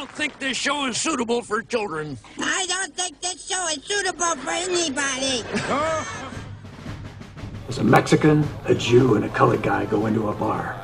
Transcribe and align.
don't 0.00 0.12
think 0.12 0.38
this 0.38 0.56
show 0.56 0.86
is 0.86 0.96
suitable 0.96 1.42
for 1.42 1.60
children. 1.60 2.16
I 2.38 2.64
don't 2.66 2.96
think 2.96 3.20
this 3.20 3.46
show 3.46 3.68
is 3.68 3.84
suitable 3.84 4.34
for 4.36 4.48
anybody. 4.48 5.42
There's 7.64 7.78
a 7.78 7.84
Mexican, 7.84 8.48
a 8.64 8.74
Jew, 8.74 9.16
and 9.16 9.26
a 9.26 9.28
colored 9.28 9.62
guy 9.62 9.84
go 9.84 10.06
into 10.06 10.30
a 10.30 10.32
bar. 10.32 10.74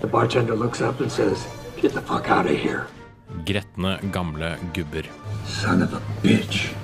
The 0.00 0.06
bartender 0.06 0.56
looks 0.56 0.80
up 0.80 1.00
and 1.00 1.12
says, 1.12 1.46
Get 1.76 1.92
the 1.92 2.00
fuck 2.00 2.30
out 2.30 2.46
of 2.46 2.56
here, 2.56 2.86
Gretne 3.44 4.00
gamle 4.10 4.56
gubber. 4.72 5.06
son 5.44 5.82
of 5.82 5.92
a 5.92 6.00
bitch. 6.22 6.74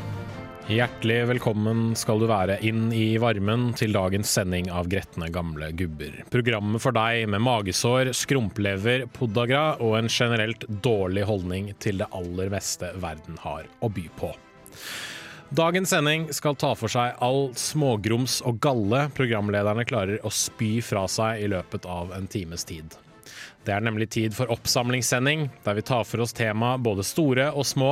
Hjertelig 0.68 1.22
velkommen 1.30 1.94
skal 1.96 2.18
du 2.20 2.26
være 2.28 2.58
inn 2.68 2.90
i 2.92 3.14
varmen 3.16 3.70
til 3.72 3.94
dagens 3.96 4.28
sending 4.36 4.66
av 4.68 4.90
Gretne 4.92 5.30
gamle 5.32 5.70
gubber. 5.72 6.18
Programmet 6.28 6.84
for 6.84 6.92
deg 6.92 7.22
med 7.32 7.40
magesår, 7.40 8.10
skrumplever, 8.12 9.06
podagra 9.16 9.78
og 9.80 9.96
en 9.96 10.12
generelt 10.12 10.68
dårlig 10.84 11.24
holdning 11.24 11.72
til 11.80 12.02
det 12.02 12.10
aller 12.12 12.52
meste 12.52 12.92
verden 13.00 13.40
har 13.40 13.64
å 13.80 13.88
by 13.88 14.04
på. 14.20 14.28
Dagens 15.56 15.96
sending 15.96 16.28
skal 16.36 16.60
ta 16.60 16.74
for 16.76 16.92
seg 16.92 17.16
all 17.24 17.46
smågrums 17.56 18.42
og 18.44 18.60
galle 18.60 19.06
programlederne 19.16 19.88
klarer 19.88 20.20
å 20.20 20.28
spy 20.28 20.82
fra 20.84 21.08
seg 21.08 21.46
i 21.46 21.48
løpet 21.48 21.88
av 21.88 22.12
en 22.12 22.28
times 22.28 22.68
tid. 22.68 23.00
Det 23.68 23.74
er 23.76 23.84
nemlig 23.84 24.06
tid 24.08 24.32
for 24.32 24.48
oppsamlingssending, 24.48 25.42
der 25.66 25.74
vi 25.76 25.82
tar 25.84 26.06
for 26.08 26.24
oss 26.24 26.32
tema 26.32 26.78
både 26.80 27.04
store 27.04 27.50
og 27.52 27.66
små, 27.68 27.90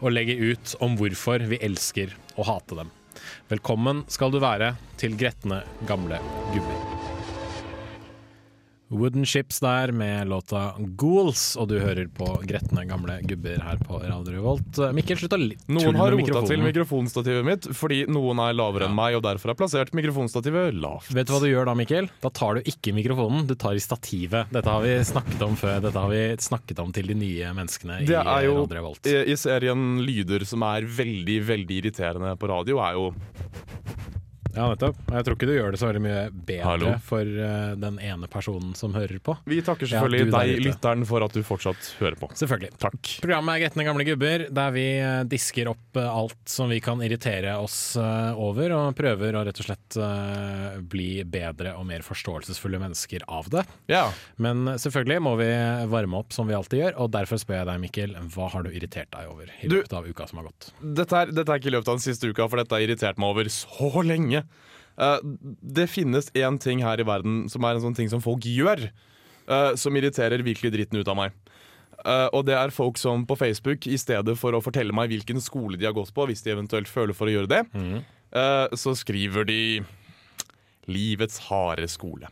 og 0.00 0.14
legger 0.16 0.40
ut 0.40 0.72
om 0.80 0.96
hvorfor 0.96 1.44
vi 1.50 1.60
elsker 1.60 2.14
å 2.40 2.46
hate 2.48 2.78
dem. 2.80 2.94
Velkommen 3.52 4.06
skal 4.08 4.32
du 4.32 4.40
være 4.40 4.72
til 4.96 5.20
gretne 5.20 5.60
gamle 5.84 6.22
gubber. 6.54 7.19
Wooden 8.90 9.22
Ships 9.28 9.60
der 9.62 9.92
med 9.94 10.26
låta 10.28 10.74
Ghouls, 10.98 11.54
og 11.60 11.68
du 11.70 11.76
hører 11.78 12.08
på 12.10 12.26
gretne 12.48 12.82
gamle 12.90 13.20
gubber 13.22 13.60
her 13.62 13.78
på 13.86 14.00
Radio 14.02 14.34
Revolt. 14.34 14.80
Mikkel, 14.96 15.16
slutt 15.20 15.36
å 15.36 15.38
li- 15.38 15.56
Noen 15.70 15.94
har 16.00 16.10
rota 16.16 16.42
til 16.48 16.64
mikrofonstativet 16.64 17.46
mitt 17.46 17.68
fordi 17.76 18.00
noen 18.10 18.40
er 18.42 18.56
lavere 18.58 18.88
enn 18.88 18.96
meg, 18.98 19.14
og 19.14 19.22
derfor 19.28 19.52
har 19.52 19.58
plassert 19.60 19.92
mikrofonstativet 19.94 20.74
lavt. 20.82 21.12
Vet 21.14 21.30
du 21.30 21.34
hva 21.36 21.40
du 21.44 21.48
gjør 21.52 21.70
da, 21.70 21.76
Mikkel? 21.78 22.10
Da 22.24 22.32
tar 22.34 22.58
du 22.58 22.66
ikke 22.72 22.92
mikrofonen, 22.96 23.46
du 23.46 23.54
tar 23.54 23.78
i 23.78 23.84
stativet. 23.84 24.50
Dette 24.50 24.66
har 24.74 24.82
vi 24.82 24.96
snakket 25.06 25.46
om 25.46 25.54
før. 25.60 25.78
Dette 25.86 26.02
har 26.02 26.10
vi 26.10 26.24
snakket 26.42 26.82
om 26.82 26.90
til 26.92 27.06
de 27.12 27.14
nye 27.14 27.54
menneskene 27.54 28.00
Det 28.04 28.16
i 28.16 28.20
er 28.20 28.48
jo 28.48 28.58
Radio 28.64 28.80
Revolt. 28.80 29.06
i, 29.06 29.16
i 29.30 29.38
serien 29.38 30.00
lyder 30.02 30.44
som 30.50 30.66
er 30.66 30.82
veldig, 30.82 31.38
veldig 31.46 31.78
irriterende 31.84 32.34
på 32.40 32.50
radio, 32.50 32.82
er 32.82 32.98
jo 32.98 33.10
Ja, 34.54 34.66
nettopp. 34.72 34.98
Jeg 35.10 35.26
tror 35.26 35.36
ikke 35.36 35.48
du 35.48 35.52
gjør 35.54 35.74
det 35.74 35.80
så 35.80 35.88
veldig 35.90 36.02
mye 36.02 36.22
bedre 36.32 36.66
Hallo. 36.66 36.92
for 37.06 37.22
uh, 37.26 37.76
den 37.78 37.98
ene 38.02 38.28
personen 38.30 38.72
som 38.78 38.94
hører 38.96 39.20
på. 39.22 39.36
Vi 39.48 39.60
takker 39.64 39.88
selvfølgelig 39.90 40.26
ja, 40.26 40.32
deg, 40.34 40.62
lytteren, 40.66 41.04
for 41.08 41.24
at 41.26 41.36
du 41.36 41.44
fortsatt 41.46 41.92
hører 42.00 42.18
på. 42.18 42.30
Selvfølgelig. 42.38 42.72
Takk. 42.82 43.12
Programmet 43.22 43.56
er 43.56 43.64
Gretne 43.64 43.86
gamle 43.86 44.06
gubber, 44.08 44.46
der 44.50 44.74
vi 44.74 44.86
eh, 44.98 45.22
disker 45.30 45.70
opp 45.70 45.98
eh, 45.98 46.06
alt 46.06 46.38
som 46.50 46.70
vi 46.72 46.80
kan 46.82 47.02
irritere 47.04 47.54
oss 47.60 47.78
over, 48.00 48.72
og 48.74 48.96
prøver 48.98 49.36
å 49.36 49.44
rett 49.46 49.60
og 49.62 49.66
slett 49.66 49.98
uh, 50.00 50.80
bli 50.80 51.22
bedre 51.28 51.74
og 51.78 51.86
mer 51.88 52.04
forståelsesfulle 52.06 52.80
mennesker 52.82 53.24
av 53.30 53.50
det. 53.52 53.64
Ja. 53.90 54.06
Men 54.42 54.74
selvfølgelig 54.80 55.24
må 55.26 55.36
vi 55.40 55.48
varme 55.92 56.20
opp 56.20 56.34
som 56.34 56.48
vi 56.50 56.56
alltid 56.56 56.82
gjør, 56.82 56.98
og 57.04 57.12
derfor 57.14 57.40
spør 57.40 57.60
jeg 57.60 57.70
deg, 57.70 57.82
Mikkel, 57.84 58.16
hva 58.34 58.50
har 58.54 58.66
du 58.66 58.72
irritert 58.72 59.10
deg 59.14 59.30
over 59.30 59.50
i 59.60 59.70
løpet 59.70 59.96
av 59.96 60.08
uka 60.08 60.26
som 60.30 60.42
har 60.42 60.50
gått? 60.50 60.70
Dette 60.80 61.22
er, 61.22 61.34
dette 61.34 61.54
er 61.54 61.62
ikke 61.62 61.72
i 61.72 61.76
løpet 61.76 61.92
av 61.92 62.00
den 62.00 62.06
siste 62.06 62.30
uka, 62.30 62.48
for 62.50 62.62
dette 62.62 62.76
har 62.76 62.86
irritert 62.86 63.20
meg 63.20 63.34
over 63.34 63.52
så 63.52 64.04
lenge. 64.06 64.39
Eh, 65.00 65.20
det 65.62 65.86
finnes 65.88 66.30
én 66.36 66.58
ting 66.60 66.82
her 66.84 67.00
i 67.00 67.06
verden 67.08 67.46
som 67.48 67.64
er 67.64 67.78
en 67.78 67.84
sånn 67.86 67.96
ting 67.96 68.10
som 68.12 68.20
folk 68.20 68.44
gjør, 68.44 68.90
eh, 69.48 69.70
som 69.80 69.96
irriterer 69.96 70.44
virkelig 70.44 70.72
dritten 70.74 71.00
ut 71.00 71.08
av 71.08 71.16
meg. 71.16 71.32
Uh, 72.00 72.28
og 72.32 72.46
det 72.48 72.54
er 72.56 72.72
folk 72.72 72.96
som 72.96 73.26
på 73.28 73.36
Facebook, 73.36 73.84
i 73.84 73.98
stedet 74.00 74.32
for 74.40 74.56
å 74.56 74.62
fortelle 74.64 74.94
meg 74.96 75.10
hvilken 75.12 75.40
skole 75.44 75.76
de 75.76 75.84
har 75.84 75.92
gått 75.92 76.14
på, 76.16 76.24
hvis 76.30 76.40
de 76.46 76.54
eventuelt 76.54 76.88
føler 76.88 77.12
for 77.16 77.28
å 77.28 77.34
gjøre 77.34 77.50
det, 77.50 77.58
eh, 78.32 78.68
så 78.72 78.94
skriver 78.96 79.44
de 79.44 79.82
'Livets 80.88 81.38
harde 81.50 81.84
skole'. 81.92 82.28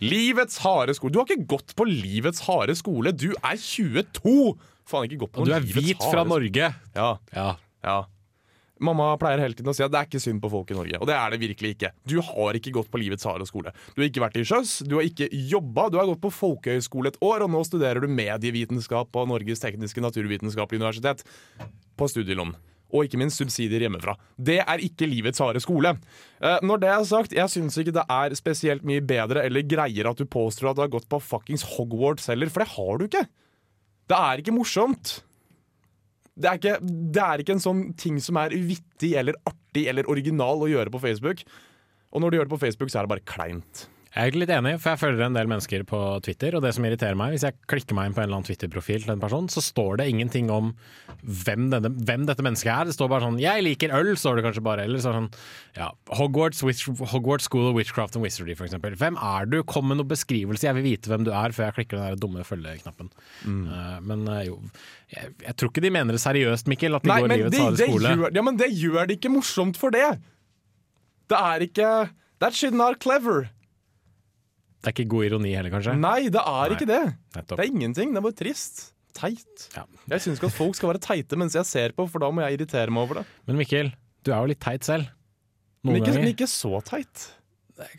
Livets 0.00 0.58
harde 0.58 0.94
skole. 0.94 1.12
Du 1.12 1.18
har 1.18 1.26
ikke 1.26 1.46
gått 1.46 1.74
på 1.74 1.84
livets 1.86 2.40
harde 2.46 2.74
skole. 2.76 3.12
Du 3.12 3.32
er 3.42 3.56
22! 3.58 4.56
Faen, 4.86 5.06
ikke 5.08 5.24
gått 5.24 5.32
på 5.32 5.40
Og 5.40 5.46
du 5.46 5.52
er 5.52 5.60
hvit 5.60 5.98
fra. 6.02 6.24
Norge! 6.24 6.74
Ja, 6.94 7.18
Ja. 7.34 7.56
ja. 7.82 8.04
Mamma 8.84 9.12
pleier 9.20 9.42
hele 9.42 9.56
tiden 9.56 9.72
å 9.72 9.76
si 9.76 9.84
at 9.84 9.92
det 9.92 10.00
er 10.00 10.08
ikke 10.08 10.22
synd 10.22 10.42
på 10.42 10.50
folk 10.52 10.70
i 10.72 10.76
Norge. 10.76 11.00
Og 11.00 11.08
det 11.08 11.16
er 11.16 11.32
det 11.32 11.40
virkelig 11.42 11.72
ikke. 11.76 11.90
Du 12.08 12.18
har 12.24 12.58
ikke 12.58 12.74
gått 12.76 12.90
på 12.92 13.00
livets 13.00 13.26
harde 13.28 13.46
skole. 13.48 13.72
Du 13.94 14.02
har 14.02 14.10
ikke 14.10 14.22
vært 14.24 14.38
i 14.40 14.44
sjøs, 14.48 14.76
du 14.86 14.98
har 14.98 15.08
ikke 15.08 15.30
jobba, 15.32 15.88
du 15.90 15.98
har 16.00 16.10
gått 16.10 16.22
på 16.24 16.32
folkehøyskole 16.34 17.12
et 17.12 17.18
år, 17.24 17.46
og 17.46 17.52
nå 17.54 17.64
studerer 17.66 18.04
du 18.04 18.10
medievitenskap 18.10 19.10
på 19.14 19.26
Norges 19.30 19.64
tekniske 19.64 20.04
naturvitenskapelige 20.04 20.82
universitet 20.82 21.26
på 21.98 22.08
studielån. 22.10 22.54
Og 22.94 23.08
ikke 23.08 23.18
minst 23.18 23.40
subsidier 23.40 23.82
hjemmefra. 23.82 24.14
Det 24.38 24.60
er 24.62 24.82
ikke 24.86 25.08
livets 25.10 25.40
harde 25.42 25.62
skole. 25.62 25.96
Eh, 26.38 26.60
når 26.62 26.82
det 26.82 26.90
er 26.92 27.06
sagt, 27.08 27.34
jeg 27.34 27.50
syns 27.50 27.78
ikke 27.80 27.96
det 27.96 28.04
er 28.06 28.36
spesielt 28.38 28.86
mye 28.86 29.02
bedre 29.02 29.42
eller 29.48 29.66
greiere 29.66 30.12
at 30.14 30.20
du 30.20 30.28
påstår 30.30 30.70
at 30.70 30.78
du 30.78 30.84
har 30.84 30.92
gått 30.92 31.08
på 31.10 31.22
fuckings 31.22 31.66
Hogwarts 31.74 32.30
heller, 32.30 32.52
for 32.52 32.62
det 32.62 32.74
har 32.76 33.00
du 33.00 33.08
ikke. 33.08 33.24
Det 34.12 34.20
er 34.20 34.42
ikke 34.42 34.54
morsomt. 34.54 35.16
Det 36.34 36.50
er, 36.50 36.58
ikke, 36.58 36.78
det 37.14 37.22
er 37.22 37.42
ikke 37.42 37.54
en 37.54 37.62
sånn 37.62 37.82
ting 38.00 38.16
som 38.22 38.38
er 38.40 38.56
vittig 38.66 39.12
eller 39.20 39.36
artig 39.46 39.84
eller 39.90 40.08
original 40.10 40.64
å 40.64 40.70
gjøre 40.70 40.90
på 40.90 41.00
Facebook. 41.04 41.44
Og 42.14 42.22
når 42.22 42.30
du 42.30 42.36
gjør 42.38 42.48
det 42.48 42.54
på 42.56 42.62
Facebook, 42.64 42.90
så 42.90 43.00
er 43.00 43.06
det 43.06 43.12
bare 43.14 43.28
kleint. 43.28 43.84
Jeg 44.14 44.30
er 44.30 44.36
litt 44.38 44.50
enig, 44.54 44.76
for 44.78 44.92
jeg 44.92 45.00
følger 45.00 45.24
en 45.26 45.34
del 45.34 45.48
mennesker 45.50 45.82
på 45.90 45.98
Twitter, 46.22 46.54
og 46.54 46.62
det 46.62 46.70
som 46.76 46.84
irriterer 46.86 47.16
meg, 47.18 47.32
hvis 47.34 47.42
jeg 47.48 47.56
klikker 47.66 47.96
meg 47.98 48.06
inn 48.06 48.12
på 48.14 48.20
en 48.22 48.28
eller 48.28 48.38
annen 48.38 48.46
Twitter-profil 48.46 49.02
til 49.02 49.10
en 49.16 49.22
person, 49.22 49.48
så 49.50 49.58
står 49.64 49.98
det 49.98 50.06
ingenting 50.12 50.52
om 50.54 50.70
hvem, 51.24 51.64
denne, 51.72 51.90
hvem 52.06 52.28
dette 52.28 52.44
mennesket 52.46 52.70
er. 52.70 52.86
Det 52.86 52.94
står 52.94 53.10
bare 53.10 53.26
sånn 53.26 53.40
'jeg 53.42 53.64
liker 53.66 53.90
øl', 53.90 54.14
står 54.14 54.38
det 54.38 54.44
kanskje 54.46 54.62
bare. 54.62 54.84
Eller 54.86 55.02
er 55.02 55.06
sånn 55.18 55.30
ja, 55.74 55.90
Hogwarts, 56.14 56.62
Hogwarts 57.10 57.50
School 57.50 57.66
of 57.72 57.74
Witchcraft 57.74 58.14
and 58.14 58.22
Wizardry, 58.22 58.54
for 58.54 58.68
eksempel. 58.68 58.94
Hvem 58.94 59.18
er 59.18 59.50
du? 59.50 59.64
Kom 59.64 59.88
med 59.88 59.98
noen 59.98 60.12
beskrivelse, 60.14 60.62
jeg 60.62 60.78
vil 60.78 60.86
vite 60.86 61.10
hvem 61.10 61.26
du 61.26 61.32
er, 61.32 61.50
før 61.50 61.72
jeg 61.72 61.74
klikker 61.80 61.98
den 61.98 62.14
der 62.14 62.22
dumme 62.22 62.46
følgeknappen. 62.46 63.10
Eh, 63.50 64.00
men 64.00 64.28
uh, 64.28 64.46
jo, 64.46 64.60
jeg, 65.10 65.34
jeg 65.42 65.56
tror 65.56 65.74
ikke 65.74 65.82
de 65.82 65.90
mener 65.90 66.14
det 66.14 66.22
seriøst, 66.22 66.70
Mikkel, 66.70 66.94
at 66.94 67.02
de 67.02 67.10
Nei, 67.10 67.20
går 67.20 67.34
livets 67.34 67.58
harde 67.58 67.82
skole. 67.82 68.14
gjør, 68.14 68.30
ja, 68.30 68.46
men 68.46 68.62
det 68.62 68.70
gjør 68.70 69.10
det 69.10 69.18
ikke 69.18 69.34
morsomt 69.34 69.76
for 69.76 69.90
det. 69.90 70.20
Det 71.26 71.40
er 71.40 71.66
ikke 71.66 71.90
That 72.38 72.52
shit 72.52 72.74
not 72.74 73.00
clever. 73.00 73.48
Det 74.84 74.90
er 74.90 74.94
ikke 74.98 75.08
god 75.14 75.24
ironi 75.30 75.54
heller, 75.56 75.72
kanskje? 75.72 75.94
Nei, 75.96 76.28
det 76.28 76.40
er 76.42 76.68
Nei. 76.68 76.76
ikke 76.76 76.88
det. 76.90 77.02
Nettopp. 77.38 77.56
Det 77.56 77.64
er 77.64 77.70
ingenting. 77.72 78.12
Det 78.12 78.20
er 78.20 78.26
bare 78.26 78.36
trist. 78.36 78.82
Teit. 79.16 79.68
Ja. 79.76 79.84
Jeg 80.10 80.24
syns 80.24 80.40
ikke 80.40 80.50
at 80.50 80.56
folk 80.58 80.76
skal 80.76 80.90
være 80.90 81.00
teite 81.00 81.38
mens 81.40 81.54
jeg 81.56 81.68
ser 81.68 81.94
på, 81.96 82.04
for 82.10 82.20
da 82.20 82.28
må 82.34 82.42
jeg 82.44 82.58
irritere 82.58 82.92
meg 82.92 83.06
over 83.06 83.20
det. 83.22 83.24
Men 83.48 83.60
Mikkel, 83.62 83.92
du 84.26 84.32
er 84.34 84.42
jo 84.42 84.50
litt 84.50 84.60
teit 84.64 84.84
selv. 84.84 85.08
Men 85.84 86.00
ikke, 86.00 86.14
men 86.18 86.30
ikke 86.32 86.48
så 86.50 86.80
teit. 86.84 87.28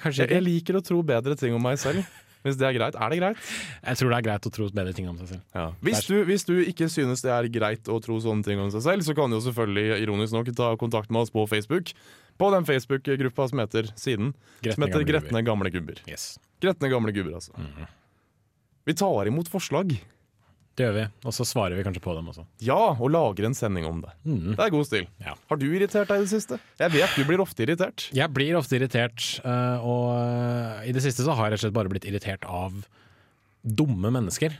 Kanskje 0.01 0.25
Jeg, 0.25 0.37
jeg 0.37 0.43
liker 0.45 0.77
å 0.79 0.83
tro 0.85 1.01
bedre 1.05 1.35
ting 1.39 1.55
om 1.55 1.63
meg 1.63 1.79
selv. 1.81 2.05
Hvis 2.45 2.59
det 2.61 2.67
er 2.69 2.75
greit. 2.77 2.95
Er 2.95 3.09
det 3.09 3.17
greit? 3.17 3.39
Jeg 3.81 3.97
tror 3.99 4.11
det 4.13 4.17
er 4.19 4.25
greit 4.27 4.45
å 4.45 4.51
tro 4.53 4.67
bedre 4.69 4.93
ting 4.93 5.07
om 5.09 5.17
seg 5.17 5.31
selv. 5.33 5.73
Hvis, 5.85 6.03
du, 6.05 6.15
hvis 6.29 6.45
du 6.45 6.53
ikke 6.61 6.87
synes 6.93 7.25
det 7.25 7.33
er 7.33 7.49
greit 7.49 7.89
å 7.89 7.97
tro 8.03 8.19
sånne 8.21 8.45
ting 8.45 8.61
om 8.61 8.69
seg 8.73 8.85
selv, 8.85 9.05
så 9.07 9.15
kan 9.17 9.33
du 9.33 9.39
jo 9.39 9.43
selvfølgelig 9.47 9.99
ironisk 10.05 10.37
nok 10.37 10.51
ta 10.57 10.71
kontakt 10.79 11.09
med 11.09 11.25
oss 11.25 11.33
på 11.33 11.47
Facebook. 11.49 11.91
På 12.37 12.51
den 12.53 12.67
Facebook-gruppa 12.67 13.47
som 13.49 13.61
heter 13.63 13.89
siden. 13.97 14.33
Gretne 14.61 14.75
som 14.77 14.85
heter 14.85 15.01
gamle 15.01 15.13
Gretne 15.13 15.43
gamle 15.47 15.71
gubber. 15.73 16.01
Yes. 16.09 16.35
Gretne 16.61 16.91
gamle 16.91 17.15
gubber, 17.15 17.37
altså. 17.39 17.55
Mhm. 17.57 17.87
Vi 18.85 18.93
tar 18.93 19.25
imot 19.25 19.49
forslag. 19.49 19.95
Det 20.75 20.83
gjør 20.83 20.95
vi, 20.97 21.03
og 21.23 21.31
så 21.31 21.45
svarer 21.47 21.77
vi 21.77 21.83
kanskje 21.87 22.03
på 22.03 22.13
dem 22.17 22.25
også. 22.33 22.43
Ja, 22.67 22.75
og 22.91 23.07
lager 23.13 23.45
en 23.47 23.53
sending 23.55 23.85
om 23.87 24.01
det. 24.03 24.11
Mm. 24.27 24.57
Det 24.57 24.63
er 24.65 24.73
god 24.73 24.87
stil. 24.89 25.05
Ja. 25.23 25.35
Har 25.47 25.59
du 25.61 25.69
irritert 25.69 26.09
deg 26.11 26.19
i 26.19 26.25
det 26.25 26.31
siste? 26.33 26.57
Jeg 26.81 26.91
vet 26.91 27.15
du 27.15 27.23
blir 27.29 27.43
ofte 27.43 27.63
irritert. 27.63 28.09
Jeg 28.15 28.33
blir 28.35 28.57
ofte 28.59 28.75
irritert, 28.75 29.23
eh, 29.39 29.85
og 29.87 30.09
eh, 30.17 30.89
i 30.89 30.95
det 30.95 31.03
siste 31.05 31.23
så 31.23 31.37
har 31.37 31.47
jeg 31.47 31.55
rett 31.55 31.61
og 31.61 31.67
slett 31.69 31.77
bare 31.77 31.91
blitt 31.93 32.07
irritert 32.09 32.43
av 32.43 32.75
dumme 33.63 34.11
mennesker. 34.17 34.59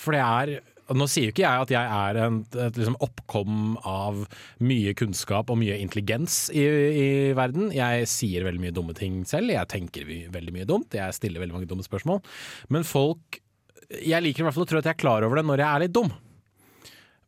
For 0.00 0.16
det 0.16 0.24
er 0.26 0.58
Nå 0.90 1.06
sier 1.06 1.28
jo 1.28 1.30
ikke 1.30 1.44
jeg 1.44 1.62
at 1.62 1.70
jeg 1.70 1.90
er 1.94 2.16
en, 2.18 2.40
et 2.50 2.74
liksom 2.74 2.96
oppkom 2.98 3.76
av 3.86 4.24
mye 4.66 4.90
kunnskap 4.98 5.52
og 5.52 5.60
mye 5.60 5.76
intelligens 5.78 6.48
i, 6.50 6.64
i 6.66 7.04
verden. 7.38 7.68
Jeg 7.70 8.08
sier 8.10 8.42
veldig 8.42 8.64
mye 8.64 8.74
dumme 8.74 8.96
ting 8.98 9.20
selv, 9.22 9.52
jeg 9.54 9.70
tenker 9.70 10.08
veldig 10.34 10.56
mye 10.56 10.66
dumt, 10.66 10.98
jeg 10.98 11.14
stiller 11.14 11.44
veldig 11.44 11.60
mange 11.60 11.70
dumme 11.70 11.86
spørsmål. 11.86 12.18
Men 12.74 12.88
folk 12.88 13.38
Jeg 13.90 14.22
liker 14.22 14.44
i 14.44 14.46
hvert 14.46 14.54
fall 14.56 14.66
å 14.66 14.70
tro 14.70 14.80
at 14.80 14.86
jeg 14.86 14.94
er 14.94 15.02
klar 15.02 15.26
over 15.26 15.40
det 15.40 15.46
når 15.48 15.64
jeg 15.64 15.70
er 15.70 15.84
litt 15.86 15.94
dum. 15.96 16.10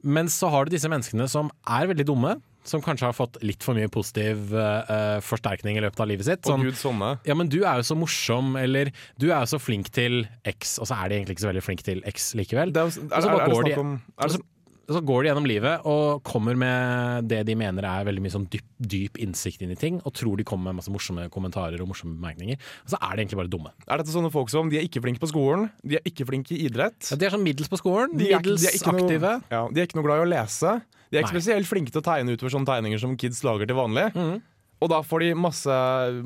Men 0.03 0.31
så 0.31 0.51
har 0.51 0.67
du 0.67 0.75
disse 0.75 0.91
menneskene 0.91 1.29
som 1.31 1.51
er 1.71 1.91
veldig 1.91 2.07
dumme, 2.09 2.37
som 2.67 2.83
kanskje 2.83 3.09
har 3.09 3.15
fått 3.15 3.41
litt 3.43 3.63
for 3.67 3.75
mye 3.75 3.91
positiv 3.91 4.53
uh, 4.55 5.19
forsterkning 5.23 5.79
i 5.79 5.83
løpet 5.83 6.03
av 6.03 6.11
livet 6.11 6.27
sitt. 6.29 6.45
Å 6.47 6.53
Sånn, 6.55 6.67
gud, 6.69 6.79
sånne. 6.79 7.11
ja, 7.27 7.35
men 7.39 7.51
du 7.51 7.61
er 7.63 7.81
jo 7.81 7.87
så 7.87 7.97
morsom, 7.99 8.55
eller 8.59 8.93
du 9.19 9.29
er 9.33 9.43
jo 9.43 9.51
så 9.55 9.59
flink 9.63 9.91
til 9.95 10.23
X, 10.47 10.77
og 10.83 10.91
så 10.91 10.99
er 10.99 11.11
de 11.11 11.19
egentlig 11.19 11.39
ikke 11.39 11.47
så 11.47 11.51
veldig 11.51 11.65
flink 11.67 11.83
til 11.87 12.03
X 12.13 12.33
likevel. 12.39 12.75
Det 12.75 12.85
er, 12.85 12.93
er, 12.93 13.09
er, 13.11 13.17
er 13.17 13.19
det 13.19 13.49
snakk 13.51 13.83
om 13.83 13.95
det, 14.23 14.43
så 14.91 15.01
går 15.05 15.23
de 15.23 15.29
gjennom 15.31 15.47
livet 15.47 15.85
og 15.89 16.23
kommer 16.27 16.57
med 16.59 17.29
det 17.31 17.43
de 17.47 17.55
mener 17.59 17.85
er 17.87 18.05
veldig 18.09 18.23
mye 18.25 18.35
sånn 18.35 18.47
dyp, 18.51 18.65
dyp 18.83 19.19
innsikt 19.23 19.63
inn 19.63 19.71
i 19.71 19.79
ting, 19.79 20.01
og 20.05 20.13
tror 20.19 20.37
de 20.41 20.45
kommer 20.45 20.71
med 20.73 20.81
masse 20.81 20.91
morsomme 20.93 21.29
kommentarer 21.33 21.81
og 21.81 21.89
morsomme 21.93 22.17
bemerkninger. 22.19 22.59
Og 22.85 22.91
så 22.95 22.99
er 23.01 23.15
de 23.17 23.23
egentlig 23.25 23.41
bare 23.43 23.53
dumme. 23.53 23.73
Er 23.89 24.03
dette 24.03 24.13
sånne 24.15 24.33
folk 24.35 24.51
som 24.51 24.69
de 24.73 24.79
er 24.81 24.87
ikke 24.89 25.03
flinke 25.05 25.23
på 25.23 25.31
skolen, 25.31 25.71
de 25.87 25.97
er 26.01 26.03
ikke 26.09 26.27
flinke 26.29 26.57
i 26.57 26.67
idrett? 26.69 27.11
Ja, 27.11 27.17
de 27.17 27.27
er 27.27 27.31
sånn 27.37 27.45
middels 27.47 27.71
på 27.73 27.79
skolen, 27.81 28.17
De 28.19 28.33
er, 28.33 28.39
middels 28.43 28.61
de 28.63 28.69
er 28.73 28.79
ikke 28.81 28.93
noe- 28.97 29.05
aktive. 29.07 29.35
ja, 29.51 29.63
de 29.71 29.81
er 29.81 29.87
ikke 29.87 30.01
noe 30.01 30.09
glad 30.09 30.19
i 30.23 30.27
å 30.27 30.31
lese. 30.35 30.83
De 31.13 31.19
er 31.19 31.23
ikke 31.23 31.33
Nei. 31.33 31.41
spesielt 31.41 31.67
flinke 31.69 31.93
til 31.93 32.01
å 32.03 32.05
tegne 32.05 32.33
utover 32.35 32.51
sånne 32.57 32.67
tegninger 32.73 32.99
som 32.99 33.17
kids 33.17 33.43
lager 33.45 33.67
til 33.67 33.77
vanlig. 33.77 34.11
Mm. 34.17 34.41
Og 34.83 34.89
da 34.91 34.99
får 35.07 35.21
de 35.21 35.35
masse, 35.39 35.75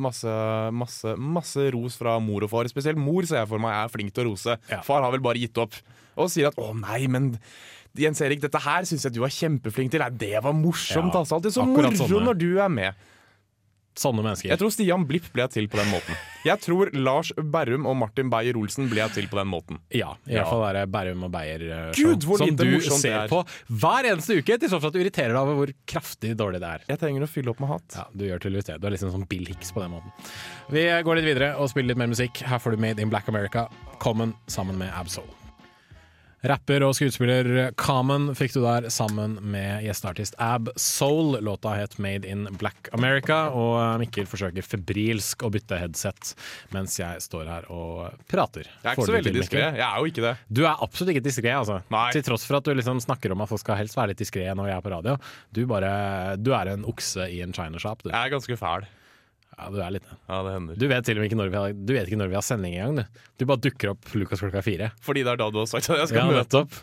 masse, 0.00 0.34
masse, 0.72 1.12
masse 1.20 1.66
ros 1.74 1.96
fra 2.00 2.18
mor 2.24 2.46
og 2.46 2.48
far. 2.50 2.64
Spesielt 2.72 2.96
mor 2.96 3.26
ser 3.28 3.42
jeg 3.42 3.48
for 3.50 3.58
meg 3.60 3.74
er 3.84 3.90
flink 3.92 4.14
til 4.16 4.24
å 4.24 4.30
rose. 4.30 4.56
Ja. 4.70 4.80
Far 4.86 5.02
har 5.04 5.12
vel 5.12 5.20
bare 5.20 5.36
gitt 5.42 5.58
opp. 5.60 5.74
Og 6.16 6.30
sier 6.32 6.46
at 6.48 6.56
'å 6.56 6.72
nei, 6.72 7.06
men 7.06 7.38
Jens 7.98 8.20
Erik, 8.20 8.40
dette 8.40 8.58
her 8.62 8.82
syns 8.88 9.04
jeg 9.04 9.12
du 9.16 9.20
var 9.20 9.28
kjempeflink 9.30 9.90
til'. 9.92 10.00
Nei, 10.00 10.10
det 10.10 10.42
var 10.42 10.52
morsomt. 10.52 11.12
Ja, 11.14 11.20
altså. 11.20 11.36
Alltid 11.40 11.52
så 11.52 11.66
moro 11.66 11.90
sånne. 11.90 12.24
når 12.24 12.38
du 12.38 12.58
er 12.60 12.68
med. 12.68 12.94
Sånne 13.96 14.20
mennesker. 14.20 14.50
Jeg 14.50 14.58
tror 14.60 14.68
Stian 14.74 15.06
Blipp 15.08 15.30
ble 15.32 15.46
til 15.48 15.68
på 15.72 15.78
den 15.80 15.86
måten. 15.88 16.12
Jeg 16.44 16.60
tror 16.60 16.90
Lars 16.92 17.30
Berrum 17.40 17.86
og 17.88 17.96
Martin 17.96 18.28
Beyer-Olsen 18.28 18.90
ble 18.90 19.06
til 19.08 19.24
på 19.26 19.38
den 19.40 19.48
måten. 19.48 19.78
Ja, 19.90 20.10
i 20.28 20.34
Ja. 20.34 20.42
hvert 20.44 20.50
fall 20.50 20.64
er 20.68 20.72
det 20.74 20.92
Berrum 20.92 21.24
og 21.24 21.32
Beyer-show. 21.32 21.94
Gud, 22.12 22.20
hvor 22.28 22.36
Som 22.36 22.56
du 22.56 22.64
det 22.76 22.82
ser 22.92 23.20
er. 23.24 23.28
på 23.28 23.40
hver 23.70 24.04
eneste 24.04 24.36
uke, 24.36 24.58
til 24.60 24.68
tross 24.68 24.82
for 24.82 24.88
at 24.88 24.92
du 24.92 24.98
irriterer 25.00 25.32
deg 25.32 25.36
over 25.36 25.54
hvor 25.64 25.72
kraftig 25.86 26.36
dårlig 26.36 26.60
det 26.60 26.68
er. 26.68 26.80
Jeg 26.90 26.98
trenger 26.98 27.22
å 27.22 27.26
fylle 27.26 27.48
opp 27.48 27.58
med 27.60 27.68
hat. 27.70 27.94
Ja, 27.96 28.04
Du 28.14 28.24
gjør 28.26 28.38
tydeligvis 28.38 28.64
det. 28.66 28.80
Du 28.82 28.86
er 28.86 28.90
liksom 28.90 29.10
som 29.12 29.24
Bill 29.24 29.46
Hicks 29.46 29.72
på 29.72 29.80
den 29.80 29.90
måten. 29.92 30.12
Vi 30.68 30.84
går 30.84 31.14
litt 31.16 31.24
videre 31.24 31.56
og 31.58 31.70
spiller 31.70 31.88
litt 31.88 31.96
mer 31.96 32.08
musikk. 32.08 32.36
Her 32.44 32.58
får 32.58 32.72
du 32.72 32.76
Made 32.76 33.00
in 33.00 33.08
Black 33.08 33.28
America, 33.30 33.68
Common 33.98 34.34
sammen 34.46 34.76
med 34.76 34.92
Absol. 34.92 35.22
Rapper 36.46 36.84
og 36.86 36.92
skuespiller 36.94 37.72
Common 37.80 38.28
fikk 38.38 38.52
du 38.54 38.60
der 38.62 38.86
sammen 38.94 39.34
med 39.42 39.82
gjesteartist 39.82 40.36
Ab 40.42 40.68
Soul. 40.78 41.40
Låta 41.42 41.72
het 41.74 41.96
Made 41.98 42.28
in 42.28 42.44
Black 42.60 42.90
America, 42.94 43.48
og 43.50 43.98
Mikkel 44.02 44.28
forsøker 44.30 44.62
febrilsk 44.62 45.42
å 45.42 45.50
bytte 45.50 45.78
headset 45.80 46.34
mens 46.74 46.94
jeg 47.00 47.24
står 47.24 47.50
her 47.50 47.66
og 47.72 48.20
prater. 48.30 48.68
Jeg 48.68 48.92
er 48.92 48.94
ikke 48.94 49.08
så 49.08 49.16
veldig 49.16 49.34
diskré. 49.38 49.64
Jeg 49.64 49.86
er 49.88 49.96
jo 49.98 50.12
ikke 50.12 50.26
det. 50.28 50.34
Du 50.46 50.62
er 50.66 50.84
absolutt 50.86 51.16
ikke 51.16 51.24
diskré, 51.26 51.50
altså. 51.56 51.80
Nei. 51.90 52.06
Til 52.14 52.26
tross 52.28 52.46
for 52.46 52.60
at 52.60 52.68
du 52.68 52.76
liksom 52.78 53.02
snakker 53.02 53.34
om 53.34 53.42
at 53.42 53.50
folk 53.50 53.64
skal 53.64 53.80
helst 53.80 53.98
være 53.98 54.12
litt 54.14 54.22
diskré 54.22 54.46
når 54.52 54.70
vi 54.70 54.76
er 54.76 54.84
på 54.84 54.94
radio. 54.94 55.16
Du, 55.50 55.64
bare, 55.70 55.90
du 56.38 56.52
er 56.54 56.76
en 56.76 56.86
okse 56.86 57.26
i 57.32 57.42
en 57.42 57.56
china 57.56 57.82
shop, 57.82 58.06
du. 58.06 58.12
Jeg 58.12 58.20
er 58.22 58.36
ganske 58.36 58.60
fæl. 58.60 58.86
Ja, 59.56 59.70
du 59.72 59.78
er 59.80 59.94
litt 59.94 60.04
det. 60.04 60.18
Ja, 60.28 60.42
det 60.44 60.52
hender. 60.52 60.76
Du 60.76 60.84
vet 60.90 61.06
til 61.08 61.16
og 61.16 61.22
med 61.22 61.30
ikke 61.30 61.38
når 61.40 61.52
vi 61.52 61.56
har, 61.60 61.78
du 61.88 61.92
vet 61.96 62.10
ikke 62.10 62.18
når 62.20 62.32
vi 62.32 62.36
har 62.36 62.44
sending 62.44 62.76
engang, 62.76 62.98
du. 63.00 63.22
Du 63.40 63.46
bare 63.48 63.62
dukker 63.64 63.94
opp 63.94 64.10
Lukas 64.12 64.42
klokka 64.44 64.60
fire. 64.64 64.90
Fordi 65.04 65.24
det 65.24 65.32
er 65.32 65.40
da 65.40 65.48
du 65.52 65.62
har 65.62 65.70
sagt 65.70 65.88
at 65.88 66.02
jeg 66.02 66.10
skal 66.12 66.28
Ja, 66.34 66.42
nettopp. 66.42 66.76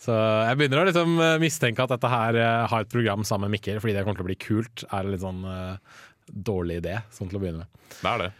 Så 0.00 0.14
jeg 0.16 0.56
begynner 0.56 0.80
å 0.80 0.86
liksom 0.88 1.18
eh, 1.20 1.34
mistenke 1.42 1.84
at 1.84 1.92
dette 1.92 2.08
her 2.08 2.38
eh, 2.40 2.62
har 2.72 2.86
et 2.86 2.92
program 2.92 3.26
sammen 3.28 3.50
med 3.50 3.58
Mikkel, 3.58 3.82
fordi 3.84 3.92
det 3.92 4.06
kommer 4.06 4.16
til 4.16 4.24
å 4.24 4.30
bli 4.30 4.38
kult. 4.40 4.84
Er 4.88 5.04
en 5.04 5.12
litt 5.12 5.20
sånn 5.20 5.42
uh, 5.44 5.98
dårlig 6.30 6.78
idé, 6.80 6.94
sånn 7.12 7.28
til 7.28 7.36
å 7.36 7.42
begynne 7.42 7.66
med. 7.66 7.82
Det 7.98 8.14
er 8.14 8.24
det. 8.24 8.30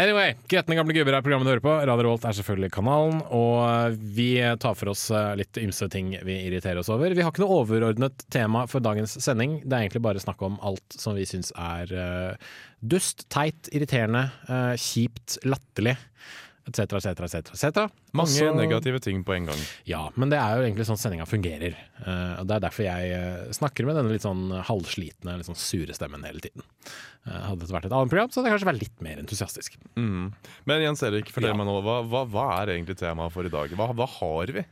Anyway, 0.00 0.32
Gretne 0.48 0.76
gamle 0.78 0.94
gubber 0.96 1.12
er 1.12 1.24
programmet 1.24 1.44
du 1.44 1.50
hører 1.50 1.64
på. 1.64 1.72
Radio 1.84 2.06
Revolt 2.06 2.24
er 2.24 2.36
selvfølgelig 2.38 2.70
kanalen. 2.72 3.18
Og 3.36 3.98
vi 4.16 4.30
tar 4.62 4.76
for 4.78 4.92
oss 4.94 5.04
eh, 5.12 5.34
litt 5.36 5.58
ymse 5.60 5.88
ting 5.92 6.14
vi 6.24 6.38
irriterer 6.46 6.80
oss 6.80 6.88
over. 6.92 7.12
Vi 7.12 7.20
har 7.20 7.32
ikke 7.32 7.44
noe 7.44 7.58
overordnet 7.60 8.24
tema 8.32 8.64
for 8.70 8.84
dagens 8.84 9.18
sending. 9.20 9.58
Det 9.66 9.76
er 9.76 9.84
egentlig 9.84 10.04
bare 10.06 10.22
snakk 10.22 10.40
om 10.48 10.56
alt 10.64 10.96
som 10.96 11.18
vi 11.18 11.26
syns 11.28 11.52
er 11.60 11.92
uh, 11.92 12.54
dust, 12.80 13.26
teit, 13.32 13.68
irriterende, 13.76 14.30
uh, 14.48 14.72
kjipt, 14.80 15.36
latterlig. 15.44 15.98
Etc., 16.62 16.94
etc., 16.94 17.50
etc. 17.50 17.88
Mange 18.14 18.30
Også- 18.30 18.54
negative 18.54 19.00
ting 19.02 19.24
på 19.26 19.34
en 19.34 19.46
gang. 19.50 19.58
Ja, 19.84 20.04
men 20.14 20.30
det 20.30 20.38
er 20.38 20.56
jo 20.56 20.62
egentlig 20.62 20.86
sånn 20.86 21.00
sendinga 21.00 21.26
fungerer. 21.26 21.74
Uh, 22.06 22.38
og 22.40 22.46
Det 22.46 22.54
er 22.56 22.60
derfor 22.68 22.84
jeg 22.86 23.10
eh, 23.16 23.48
snakker 23.50 23.86
med 23.88 23.96
denne 23.98 24.12
litt 24.14 24.22
sånn 24.22 24.44
halvslitne, 24.68 25.34
litt 25.40 25.48
sånn 25.48 25.58
sure 25.58 25.92
stemmen 25.96 26.22
hele 26.22 26.38
tiden. 26.44 26.62
Uh, 27.26 27.50
hadde 27.50 27.66
det 27.66 27.74
vært 27.74 27.86
et 27.90 27.96
annet 27.96 28.10
program, 28.14 28.30
så 28.30 28.38
hadde 28.40 28.50
jeg 28.52 28.56
kanskje 28.58 28.70
vært 28.70 28.82
litt 28.84 29.02
mer 29.02 29.18
entusiastisk. 29.24 29.74
Men 29.96 30.84
Jens 30.86 31.02
Erik, 31.02 31.30
fortell 31.34 31.50
Ja. 31.50 31.58
meg 31.58 31.66
nå, 31.66 31.80
hva, 31.82 31.98
hva, 32.06 32.22
hva 32.30 32.46
er 32.62 32.76
egentlig 32.76 32.96
temaet 33.02 33.32
for 33.34 33.42
i 33.44 33.50
dag? 33.50 33.74
Hva, 33.74 33.90
hva 33.94 34.06
har 34.20 34.54
vi? 34.54 34.64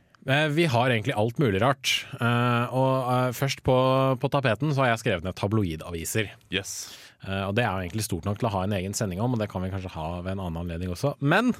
Vi 0.53 0.65
har 0.69 0.89
egentlig 0.93 1.15
alt 1.17 1.39
mulig 1.41 1.59
rart. 1.63 2.05
Og 2.21 3.33
først 3.33 3.63
på, 3.65 3.73
på 4.21 4.29
tapeten 4.29 4.69
så 4.71 4.83
har 4.85 4.91
jeg 4.93 5.01
skrevet 5.01 5.23
ned 5.25 5.33
tabloidaviser. 5.35 6.29
Yes. 6.53 6.93
Eh, 7.27 7.43
og 7.45 7.55
det 7.57 7.65
er 7.65 7.69
jo 7.69 7.85
egentlig 7.85 8.07
stort 8.07 8.27
nok 8.27 8.41
til 8.41 8.49
å 8.49 8.53
ha 8.55 8.63
en 8.65 8.75
egen 8.77 8.95
sending 8.97 9.21
om, 9.21 9.35
og 9.35 9.41
det 9.41 9.49
kan 9.51 9.63
vi 9.63 9.71
kanskje 9.73 9.93
ha 9.95 10.07
ved 10.21 10.33
en 10.33 10.43
annen 10.47 10.61
anledning 10.63 10.93
også. 10.93 11.15
Men 11.21 11.53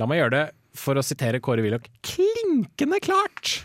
la 0.00 0.08
meg 0.08 0.20
gjøre 0.20 0.36
det 0.36 0.46
for 0.78 0.98
å 0.98 1.04
sitere 1.04 1.40
Kåre 1.42 1.64
Willoch 1.64 1.88
klinkende 2.06 3.00
klart. 3.02 3.60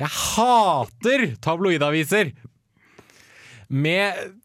Jeg 0.00 0.12
hater 0.12 1.30
tabloidaviser! 1.44 2.34
Med 3.66 4.36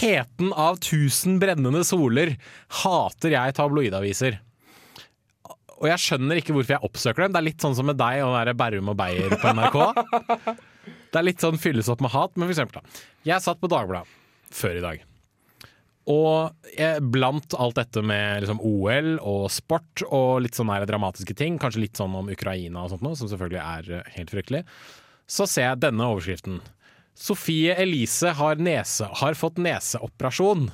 heten 0.00 0.50
av 0.56 0.80
tusen 0.82 1.36
brennende 1.38 1.84
soler 1.86 2.34
hater 2.82 3.36
jeg 3.36 3.54
tabloidaviser. 3.60 4.40
Og 5.74 5.88
jeg 5.90 6.00
skjønner 6.00 6.40
ikke 6.40 6.54
hvorfor 6.56 6.76
jeg 6.78 6.86
oppsøker 6.88 7.26
dem. 7.26 7.34
Det 7.34 7.40
er 7.42 7.48
litt 7.50 7.62
sånn 7.62 7.76
som 7.76 7.86
med 7.90 7.98
deg 8.00 8.22
og 8.24 8.34
den 8.48 8.58
Berrum 8.58 8.92
og 8.94 8.98
Beyer 8.98 9.36
på 9.36 9.52
NRK. 9.54 9.78
Det 11.14 11.20
er 11.20 11.26
litt 11.28 11.42
sånn 11.44 11.60
fylles 11.60 11.86
opp 11.92 12.00
med 12.02 12.10
hat, 12.10 12.32
men 12.34 12.48
for 12.48 12.56
eksempel 12.56 12.80
da. 12.80 13.02
Jeg 13.28 13.44
satt 13.44 13.60
på 13.60 13.70
Dagbladet 13.70 14.10
før 14.54 14.80
i 14.80 14.82
dag. 14.82 15.04
Og 16.10 16.52
eh, 16.76 16.98
blant 17.00 17.54
alt 17.56 17.78
dette 17.78 18.02
med 18.04 18.44
liksom 18.44 18.60
OL 18.60 19.14
og 19.24 19.46
sport 19.52 20.02
og 20.10 20.42
litt 20.44 20.56
sånne 20.58 20.82
dramatiske 20.88 21.36
ting, 21.38 21.56
kanskje 21.60 21.86
litt 21.86 22.00
sånn 22.00 22.16
om 22.18 22.28
Ukraina 22.32 22.84
og 22.84 22.92
sånt 22.92 23.04
noe, 23.06 23.16
som 23.16 23.30
selvfølgelig 23.30 23.62
er 23.62 23.92
eh, 24.00 24.10
helt 24.18 24.32
fryktelig, 24.34 24.62
så 25.24 25.48
ser 25.48 25.70
jeg 25.70 25.84
denne 25.86 26.08
overskriften. 26.12 26.58
Sofie 27.16 27.76
Elise 27.80 28.34
har, 28.36 28.60
nese, 28.60 29.08
har 29.22 29.38
fått 29.38 29.60
neseoperasjon. 29.62 30.66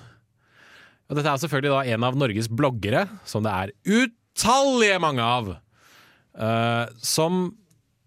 Og 1.11 1.19
dette 1.19 1.31
er 1.31 1.43
selvfølgelig 1.43 1.75
da 1.76 1.94
en 1.94 2.06
av 2.09 2.19
Norges 2.19 2.49
bloggere, 2.50 3.05
som 3.29 3.47
det 3.47 3.53
er 3.55 3.75
utallige 3.87 4.99
mange 5.03 5.26
av, 5.26 5.53
eh, 6.35 6.87
som 6.99 7.53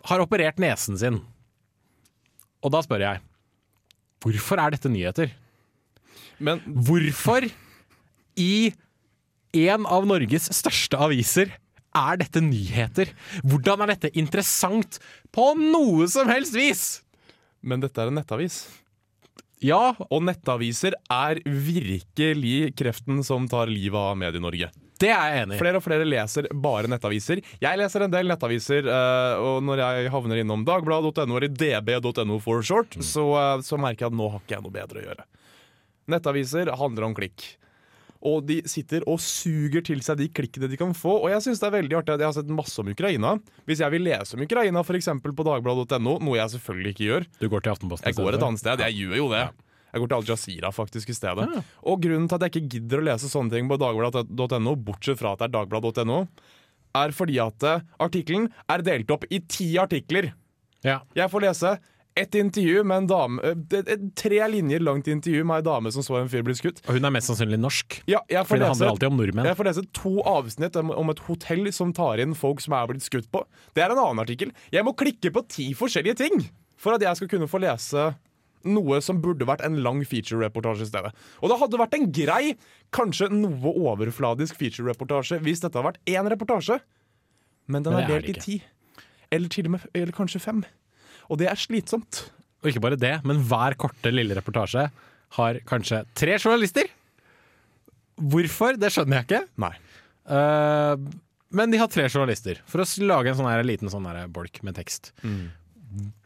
har 0.09 0.23
operert 0.25 0.59
nesen 0.59 0.99
sin. 0.99 1.21
Og 2.63 2.73
da 2.73 2.83
spør 2.83 3.05
jeg, 3.05 3.23
hvorfor 4.23 4.59
er 4.59 4.75
dette 4.75 4.91
nyheter? 4.91 5.31
Men 6.43 6.59
Hvorfor 6.67 7.45
i 8.39 8.53
en 9.53 9.85
av 9.85 10.07
Norges 10.09 10.49
største 10.57 10.99
aviser 11.05 11.51
er 11.93 12.17
dette 12.19 12.41
nyheter? 12.41 13.11
Hvordan 13.45 13.83
er 13.85 13.93
dette 13.93 14.13
interessant 14.17 14.97
på 15.33 15.51
noe 15.59 16.07
som 16.11 16.29
helst 16.31 16.57
vis? 16.57 16.85
Men 17.63 17.83
dette 17.83 18.01
er 18.01 18.09
en 18.11 18.17
nettavis. 18.19 18.63
Ja, 19.63 19.93
Og 20.11 20.25
nettaviser 20.27 20.97
er 21.07 21.39
virkelig 21.45 22.73
kreften 22.75 23.21
som 23.23 23.45
tar 23.47 23.69
livet 23.71 23.95
av 23.95 24.17
Medie-Norge. 24.19 24.67
det 24.99 25.09
er 25.11 25.29
jeg 25.33 25.43
enig 25.43 25.55
i. 25.55 25.59
Flere 25.59 25.79
og 25.79 25.83
flere 25.85 26.05
leser 26.07 26.47
bare 26.63 26.87
nettaviser. 26.91 27.39
Jeg 27.63 27.79
leser 27.79 28.03
en 28.05 28.11
del 28.11 28.27
nettaviser, 28.27 28.85
eh, 28.87 29.35
og 29.43 29.63
når 29.63 29.81
jeg 29.81 30.11
havner 30.13 30.39
innom 30.43 30.63
dagbladet.no 30.67 31.37
eller 31.39 31.47
db.no 31.51 32.37
for 32.43 32.63
short, 32.63 32.95
så, 33.03 33.23
eh, 33.39 33.61
så 33.63 33.79
merker 33.79 34.05
jeg 34.05 34.13
at 34.13 34.19
nå 34.19 34.29
har 34.31 34.43
ikke 34.43 34.55
jeg 34.57 34.63
noe 34.63 34.75
bedre 34.75 35.01
å 35.01 35.07
gjøre. 35.07 35.25
Nettaviser 36.11 36.71
handler 36.79 37.07
om 37.09 37.15
klikk. 37.17 37.45
Og 38.23 38.45
de 38.47 38.61
sitter 38.71 39.03
og 39.09 39.19
suger 39.19 39.83
til 39.83 39.99
seg 40.03 40.21
de 40.21 40.29
klikkene 40.31 40.69
de 40.71 40.79
kan 40.79 40.93
få. 40.95 41.17
Og 41.25 41.27
jeg 41.33 41.43
synes 41.43 41.59
det 41.59 41.67
er 41.67 41.75
veldig 41.75 41.97
artig 41.99 42.13
at 42.15 42.23
jeg 42.23 42.29
har 42.29 42.37
sett 42.37 42.53
masse 42.55 42.79
om 42.79 42.87
Ukraina. 42.93 43.33
Hvis 43.67 43.83
jeg 43.83 43.91
vil 43.91 44.05
lese 44.07 44.37
om 44.37 44.45
Ukraina 44.45 44.83
eksempel 44.95 45.35
på 45.35 45.45
dagbladet.no, 45.47 46.15
noe 46.23 46.39
jeg 46.39 46.55
selvfølgelig 46.55 46.95
ikke 46.95 47.09
gjør, 47.09 47.27
Du 47.41 47.49
går 47.51 47.65
til 47.65 47.73
Aftenposten 47.75 48.07
jeg 48.07 48.19
går 48.19 48.37
et 48.37 48.47
annet 48.47 48.63
sted. 48.63 48.85
Jeg 48.87 48.99
gjør 49.01 49.19
jo 49.19 49.29
det. 49.33 49.43
Jeg 49.93 50.01
går 50.01 50.09
til 50.09 50.17
Al 50.17 50.29
Jazeera 50.31 50.71
faktisk 50.73 51.11
i 51.11 51.17
stedet. 51.17 51.49
Og 51.83 51.99
grunnen 52.01 52.29
til 52.29 52.39
at 52.39 52.47
jeg 52.47 52.53
ikke 52.53 52.77
gidder 52.77 53.01
å 53.03 53.07
lese 53.11 53.29
sånne 53.29 53.53
ting 53.53 53.67
på 53.69 53.77
dagbladet.no, 53.81 54.75
bortsett 54.87 55.19
fra 55.19 55.35
at 55.35 55.43
det 55.43 55.49
er 55.51 55.55
dagbladet.no, 55.59 56.23
er 57.03 57.13
fordi 57.13 57.37
at 57.41 57.65
eh, 57.67 57.83
artikkelen 58.01 58.47
er 58.69 58.85
delt 58.85 59.11
opp 59.13 59.27
i 59.29 59.41
ti 59.49 59.73
artikler. 59.81 60.31
Ja. 60.85 61.01
Jeg 61.17 61.29
får 61.31 61.45
lese 61.45 61.75
et 62.19 62.35
intervju 62.37 62.83
med 62.85 63.03
en 63.03 63.07
dame 63.09 63.41
eh, 63.41 63.93
Tre 64.19 64.41
linjer 64.53 64.83
langt 64.83 65.07
intervju 65.09 65.45
med 65.49 65.61
ei 65.61 65.65
dame 65.65 65.91
som 65.93 66.05
så 66.05 66.19
en 66.19 66.29
fyr 66.29 66.43
bli 66.45 66.55
skutt. 66.57 66.83
Og 66.85 66.97
hun 66.97 67.07
er 67.07 67.13
mest 67.15 67.31
sannsynlig 67.31 67.57
norsk. 67.61 68.01
Ja, 68.09 68.21
Fordi 68.45 68.61
det 68.61 68.69
handler 68.69 68.91
alltid 68.93 69.09
om 69.09 69.17
nordmenn. 69.21 69.47
Jeg 69.49 69.57
får 69.59 69.69
lese 69.69 69.85
to 69.97 70.13
avsnitt 70.29 70.77
om, 70.79 71.13
et 71.13 71.23
hotell 71.27 71.71
som 71.73 71.93
tar 71.95 72.21
inn 72.21 72.35
folk 72.37 72.61
som 72.63 72.75
er 72.77 72.91
blitt 72.91 73.05
skutt 73.05 73.31
på. 73.33 73.41
Det 73.73 73.85
er 73.85 73.93
en 73.93 74.03
annen 74.03 74.21
artikkel. 74.25 74.53
Jeg 74.73 74.85
må 74.85 74.93
klikke 74.97 75.33
på 75.33 75.45
ti 75.49 75.71
forskjellige 75.77 76.21
ting 76.21 76.45
for 76.79 76.95
at 76.97 77.05
jeg 77.05 77.19
skal 77.19 77.31
kunne 77.31 77.49
få 77.49 77.61
lese 77.63 78.11
noe 78.63 78.99
som 79.03 79.19
burde 79.23 79.47
vært 79.47 79.63
en 79.65 79.81
lang 79.83 80.03
feature-reportasje 80.07 80.85
i 80.85 80.91
stedet. 80.91 81.11
Og 81.43 81.51
det 81.51 81.57
hadde 81.59 81.79
vært 81.81 81.97
en 81.97 82.05
grei, 82.15 82.43
kanskje 82.95 83.27
noe 83.33 83.73
overfladisk 83.89 84.59
feature-reportasje 84.61 85.41
hvis 85.43 85.63
dette 85.63 85.75
hadde 85.79 85.89
vært 85.89 86.13
én 86.13 86.29
reportasje, 86.31 86.79
men 87.67 87.83
den 87.83 87.95
Men 87.95 88.05
er 88.05 88.13
delt 88.15 88.31
i 88.31 88.39
ti. 88.39 88.61
Eller 89.33 89.51
til 89.51 89.67
og 89.67 89.75
med 89.75 89.85
eller 89.93 90.15
kanskje 90.15 90.39
fem. 90.43 90.63
Og 91.33 91.41
det 91.41 91.49
er 91.49 91.59
slitsomt. 91.59 92.27
Og 92.61 92.69
ikke 92.69 92.83
bare 92.83 92.99
det, 92.99 93.15
men 93.27 93.41
hver 93.49 93.75
korte 93.79 94.13
lille 94.13 94.37
reportasje 94.37 94.85
har 95.39 95.59
kanskje 95.67 96.03
tre 96.15 96.37
journalister. 96.37 96.87
Hvorfor? 98.21 98.77
Det 98.77 98.91
skjønner 98.93 99.19
jeg 99.19 99.27
ikke. 99.27 99.41
Nei. 99.63 99.73
Uh, 100.29 100.95
men 101.53 101.73
de 101.73 101.81
har 101.81 101.89
tre 101.91 102.05
journalister 102.05 102.61
for 102.69 102.83
å 102.83 102.87
lage 103.03 103.33
en 103.33 103.41
sånn 103.41 103.49
her 103.49 103.65
liten 103.65 103.91
sånn 103.91 104.07
her 104.09 104.29
bolk 104.31 104.61
med 104.65 104.77
tekst. 104.77 105.11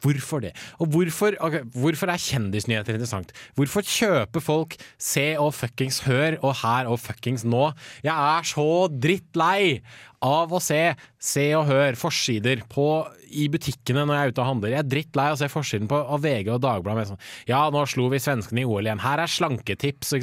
Hvorfor 0.03 0.39
det? 0.45 0.53
Og 0.79 0.91
hvorfor, 0.93 1.35
okay, 1.43 1.65
hvorfor 1.75 2.11
er 2.11 2.21
kjendisnyheter 2.21 2.95
interessant? 2.95 3.33
Hvorfor 3.57 3.83
kjøper 3.83 4.43
folk 4.43 4.77
Se 4.95 5.25
og 5.41 5.51
fuckings 5.57 5.99
Hør 6.05 6.37
og 6.39 6.53
Her 6.61 6.87
og 6.87 7.01
fuckings 7.03 7.43
Nå? 7.43 7.65
Jeg 8.05 8.13
er 8.13 8.47
så 8.47 8.87
drittlei 8.93 9.81
av 10.23 10.53
å 10.53 10.61
se 10.63 10.95
Se 11.21 11.43
og 11.57 11.67
Hør 11.69 11.97
forsider 11.99 12.61
på, 12.71 12.87
i 13.27 13.47
butikkene 13.51 14.05
når 14.07 14.15
jeg 14.15 14.27
er 14.27 14.31
ute 14.31 14.43
og 14.43 14.47
handler. 14.47 14.71
Jeg 14.71 14.83
er 14.83 14.89
drittlei 14.91 15.25
av 15.29 15.35
å 15.35 15.39
se 15.41 15.49
forsiden 15.51 15.89
på 15.91 15.97
av 15.99 16.21
VG 16.23 16.51
og 16.53 16.61
Dagbladet 16.63 17.09
sånn 17.09 17.19
Ja, 17.49 17.65
nå 17.73 17.83
slo 17.89 18.07
vi 18.13 18.21
svenskene 18.23 18.63
i 18.63 18.67
OL 18.67 18.87
igjen. 18.87 19.01
Her 19.03 19.23
er 19.23 19.31
slanketips. 19.31 20.13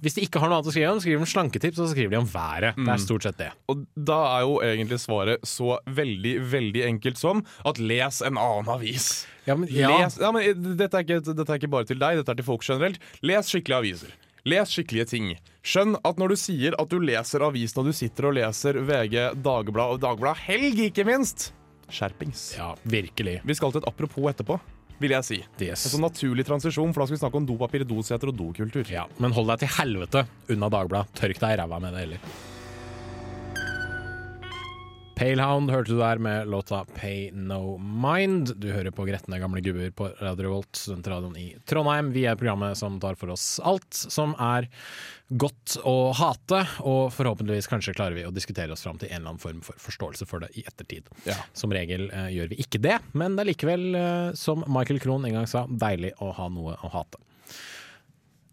Hvis 0.00 0.16
de 0.16 0.24
ikke 0.24 0.40
har 0.42 0.50
noe 0.50 0.60
annet 0.60 0.70
å 0.70 0.74
skrive 0.74 0.94
om, 0.94 1.02
skriver 1.04 1.26
de 1.26 1.30
slanketips, 1.34 1.78
og 1.80 1.86
så 1.86 1.92
skriver 1.92 2.16
de 2.16 2.22
om 2.22 2.30
været. 2.30 2.80
Det 2.80 2.94
er 2.96 3.04
stort 3.04 3.28
sett 3.28 3.38
det. 3.42 3.50
Og 3.72 3.84
da 3.94 4.18
er 4.38 4.46
jo 4.46 4.58
egentlig 4.64 5.00
svaret 5.04 5.44
så 5.48 5.78
veldig, 6.00 6.34
veldig 6.54 6.88
enkelt 6.88 7.20
som 7.20 7.44
at 7.68 7.80
les 7.82 8.22
en 8.24 8.40
annen 8.40 8.72
avis. 8.74 9.12
Ja, 9.44 9.58
men, 9.60 9.68
ja. 9.68 9.90
Les, 9.92 10.16
ja, 10.22 10.30
men 10.32 10.76
dette, 10.78 10.96
er 10.96 11.04
ikke, 11.04 11.20
dette 11.34 11.50
er 11.50 11.60
ikke 11.60 11.74
bare 11.74 11.88
til 11.88 12.00
deg, 12.00 12.20
dette 12.20 12.32
er 12.32 12.40
til 12.40 12.48
folk 12.48 12.64
generelt. 12.64 13.02
Les 13.20 13.50
skikkelige 13.52 13.82
aviser. 13.82 14.14
Les 14.44 14.68
skikkelige 14.68 15.06
ting. 15.08 15.28
Skjønn 15.64 15.94
at 16.04 16.18
når 16.20 16.34
du 16.34 16.36
sier 16.36 16.74
at 16.76 16.90
du 16.92 16.98
leser 17.00 17.40
avisen 17.46 17.80
og 17.80 17.86
du 17.88 17.94
sitter 17.96 18.26
og 18.28 18.34
leser 18.36 18.76
VG, 18.84 19.16
Dagbladet 19.40 19.96
og 19.96 20.02
Dagbladet 20.02 20.44
Helg, 20.44 20.82
ikke 20.90 21.06
minst 21.08 21.52
Skjerpings. 21.88 22.42
ja, 22.58 22.74
virkelig. 22.84 23.38
Vi 23.44 23.56
skal 23.56 23.72
til 23.72 23.80
et 23.80 23.88
apropos 23.88 24.28
etterpå, 24.28 24.58
vil 25.00 25.16
jeg 25.16 25.24
si. 25.24 25.38
Yes. 25.60 25.86
Altså 25.88 26.00
naturlig 26.00 26.44
transisjon, 26.48 26.92
for 26.92 27.00
da 27.00 27.08
skal 27.08 27.16
vi 27.16 27.22
snakke 27.24 27.40
om 27.40 27.48
dopapir, 27.48 27.86
doseter 27.88 28.28
og 28.32 28.36
dokultur. 28.36 28.84
Ja, 28.92 29.06
men 29.16 29.32
hold 29.32 29.48
deg 29.54 29.64
til 29.64 29.72
helvete 29.78 30.26
unna 30.52 30.68
Dagbladet. 30.76 31.16
Tørk 31.22 31.40
deg 31.40 31.56
i 31.56 31.62
ræva 31.62 31.80
med 31.80 31.96
det 31.96 32.04
heller. 32.04 32.28
Palehound 35.14 35.70
hørte 35.70 35.92
du 35.92 35.98
der 36.00 36.18
med 36.18 36.48
låta 36.50 36.80
Pay 36.96 37.28
No 37.32 37.76
Mind. 37.78 38.56
Du 38.58 38.66
hører 38.74 38.90
på 38.90 39.04
Gretne 39.06 39.38
gamle 39.38 39.60
gubber 39.62 39.92
på 39.94 40.08
Radio 40.18 40.48
Revolt, 40.48 40.74
studentradioen 40.74 41.36
i 41.38 41.44
Trondheim. 41.70 42.10
Vi 42.14 42.24
er 42.26 42.38
programmet 42.38 42.74
som 42.78 42.96
tar 43.02 43.14
for 43.20 43.30
oss 43.30 43.60
alt 43.62 43.94
som 43.94 44.34
er 44.42 44.66
godt 45.30 45.76
å 45.86 46.10
hate, 46.18 46.64
og 46.82 47.12
forhåpentligvis 47.14 47.70
kanskje 47.70 47.94
klarer 47.94 48.18
vi 48.18 48.26
å 48.26 48.32
diskutere 48.34 48.74
oss 48.74 48.82
fram 48.82 48.98
til 48.98 49.12
en 49.12 49.20
eller 49.20 49.34
annen 49.36 49.42
form 49.44 49.62
for 49.62 49.78
forståelse 49.86 50.26
for 50.30 50.42
det 50.42 50.50
i 50.58 50.66
ettertid. 50.66 51.06
Ja. 51.28 51.38
Som 51.54 51.74
regel 51.74 52.08
uh, 52.10 52.26
gjør 52.34 52.50
vi 52.50 52.58
ikke 52.66 52.82
det, 52.82 52.98
men 53.14 53.38
det 53.38 53.44
er 53.44 53.52
likevel, 53.52 53.86
uh, 53.94 54.32
som 54.38 54.66
Michael 54.66 54.98
Krohn 55.04 55.26
en 55.28 55.38
gang 55.38 55.46
sa, 55.50 55.64
deilig 55.70 56.16
å 56.18 56.32
ha 56.34 56.50
noe 56.50 56.74
å 56.74 56.90
hate. 56.90 57.22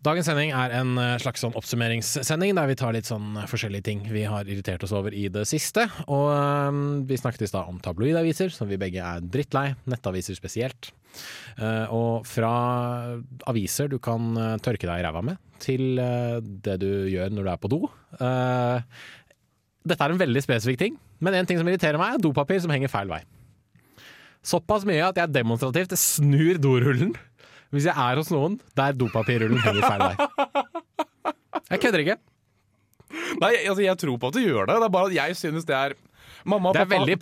Dagens 0.01 0.25
sending 0.25 0.49
er 0.57 0.71
en 0.79 0.95
eh, 0.97 1.19
slags 1.21 1.43
sånn 1.43 1.53
oppsummeringssending 1.57 2.55
der 2.57 2.69
vi 2.71 2.75
tar 2.79 2.95
litt 2.95 3.05
sånn 3.05 3.35
forskjellige 3.49 3.85
ting 3.85 3.99
vi 4.09 4.23
har 4.25 4.47
irritert 4.49 4.81
oss 4.87 4.95
over 4.97 5.13
i 5.13 5.27
det 5.29 5.43
siste. 5.45 5.83
Og 6.07 6.25
um, 6.33 6.79
vi 7.05 7.19
snakket 7.21 7.45
i 7.45 7.49
stad 7.51 7.69
om 7.69 7.77
tabloidaviser, 7.85 8.49
som 8.49 8.69
vi 8.71 8.79
begge 8.81 9.03
er 9.05 9.21
drittlei. 9.21 9.75
Nettaviser 9.93 10.39
spesielt. 10.39 10.89
Uh, 11.59 11.85
og 11.93 12.25
fra 12.25 12.51
aviser 13.51 13.91
du 13.91 13.99
kan 14.01 14.33
uh, 14.39 14.57
tørke 14.63 14.89
deg 14.89 15.03
i 15.03 15.05
ræva 15.05 15.21
med, 15.27 15.37
til 15.61 16.01
uh, 16.01 16.41
det 16.41 16.79
du 16.81 16.89
gjør 17.11 17.35
når 17.35 17.45
du 17.45 17.53
er 17.53 17.61
på 17.61 17.69
do. 17.69 17.83
Eh, 18.17 19.05
dette 19.85 20.05
er 20.05 20.13
en 20.13 20.21
veldig 20.21 20.41
spesifikk 20.43 20.81
ting, 20.81 20.97
men 21.21 21.37
en 21.37 21.47
ting 21.49 21.61
som 21.61 21.69
irriterer 21.69 22.01
meg, 22.01 22.15
er 22.15 22.25
dopapir 22.25 22.57
som 22.63 22.73
henger 22.73 22.89
feil 22.91 23.11
vei. 23.11 23.21
Såpass 24.41 24.87
mye 24.89 25.05
at 25.05 25.19
jeg 25.21 25.33
demonstrativt 25.35 25.93
snur 26.01 26.57
dorullen 26.61 27.13
hvis 27.71 27.87
jeg 27.87 27.95
er 27.95 28.19
hos 28.19 28.31
noen 28.33 28.59
der 28.77 28.95
dopapirrullen 28.99 29.61
henger 29.63 29.87
feil 29.87 30.03
vei. 30.03 30.15
Jeg 31.71 31.79
kødder 31.83 32.03
ikke. 32.03 32.17
Nei, 33.41 33.53
altså 33.65 33.81
jeg 33.83 33.97
tror 33.99 34.17
på 34.19 34.31
at 34.31 34.37
du 34.37 34.41
gjør 34.43 34.67
det. 34.67 34.75
Det 34.79 34.87
er 34.87 34.93
bare 34.93 35.09
at 35.11 35.15
jeg 35.15 35.37
synes 35.39 35.67
det 35.67 35.75
er 35.77 35.95
Mamma 36.45 36.73
Det 36.73 36.81
er 36.81 36.87
pappa 36.89 36.99
veldig. 36.99 37.17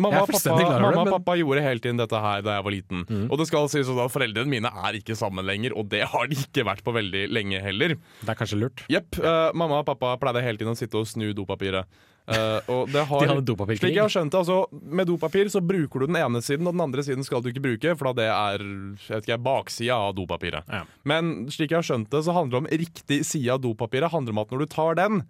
Mamma 0.00 0.22
og 0.24 0.30
pappa, 0.30 0.40
klar 0.40 0.76
over 0.76 0.80
mamma 0.80 1.00
og 1.00 1.06
Men 1.10 1.14
pappa 1.18 1.36
gjorde 1.40 1.64
hele 1.64 1.84
tiden 1.84 2.00
dette 2.00 2.20
her 2.24 2.44
da 2.46 2.58
jeg 2.58 2.66
var 2.66 2.76
liten. 2.76 3.04
Og 3.28 3.40
det 3.40 3.48
skal 3.50 3.70
sies 3.72 3.90
at 3.90 4.14
Foreldrene 4.14 4.50
mine 4.50 4.70
er 4.70 5.00
ikke 5.00 5.16
sammen 5.18 5.46
lenger, 5.46 5.74
og 5.76 5.90
det 5.92 6.04
har 6.12 6.30
de 6.30 6.38
ikke 6.38 6.66
vært 6.66 6.84
på 6.86 6.94
veldig 6.96 7.26
lenge 7.32 7.60
heller. 7.64 7.96
det 8.22 8.30
er 8.32 8.38
kanskje 8.38 8.60
lurt. 8.60 8.84
Jepp. 8.92 9.18
Uh, 9.20 9.50
mamma 9.54 9.82
og 9.82 9.88
pappa 9.90 10.16
pleide 10.20 10.44
hele 10.44 10.60
tiden 10.60 10.72
å 10.74 10.78
sitte 10.78 10.98
og 11.00 11.08
snu 11.10 11.32
dopapiret. 11.36 11.88
Uh, 12.30 12.60
og 12.70 12.90
det 12.92 13.02
har, 13.10 13.22
De 13.24 13.30
hadde 13.32 13.44
dopapirkrig. 13.48 13.82
Slik 13.82 13.96
jeg 13.96 14.04
har 14.04 14.12
skjønt 14.12 14.30
det, 14.30 14.42
altså, 14.42 14.58
Med 14.70 15.08
dopapir 15.10 15.50
så 15.50 15.62
bruker 15.64 16.04
du 16.04 16.10
den 16.10 16.20
ene 16.20 16.42
siden, 16.44 16.68
og 16.68 16.76
den 16.76 16.84
andre 16.84 17.04
siden 17.06 17.26
skal 17.26 17.42
du 17.42 17.50
ikke 17.50 17.64
bruke, 17.64 17.94
for 17.98 18.10
da 18.10 18.16
det 18.20 18.28
er 18.30 18.66
jeg 19.08 19.24
ikke, 19.24 19.40
baksida 19.42 19.98
av 19.98 20.14
dopapiret. 20.18 20.68
Ja. 20.70 20.84
Men 21.08 21.48
slik 21.50 21.72
jeg 21.72 21.80
har 21.80 21.86
skjønt 21.86 22.10
det, 22.12 22.24
så 22.26 22.36
handler 22.36 22.56
det 22.56 22.62
om 22.62 22.72
riktig 22.84 23.22
side 23.26 23.56
av 23.56 23.62
dopapiret. 23.64 24.12
handler 24.12 24.36
om 24.36 24.42
at 24.44 24.52
når 24.54 24.64
du 24.64 24.74
tar 24.76 25.00
den 25.00 25.24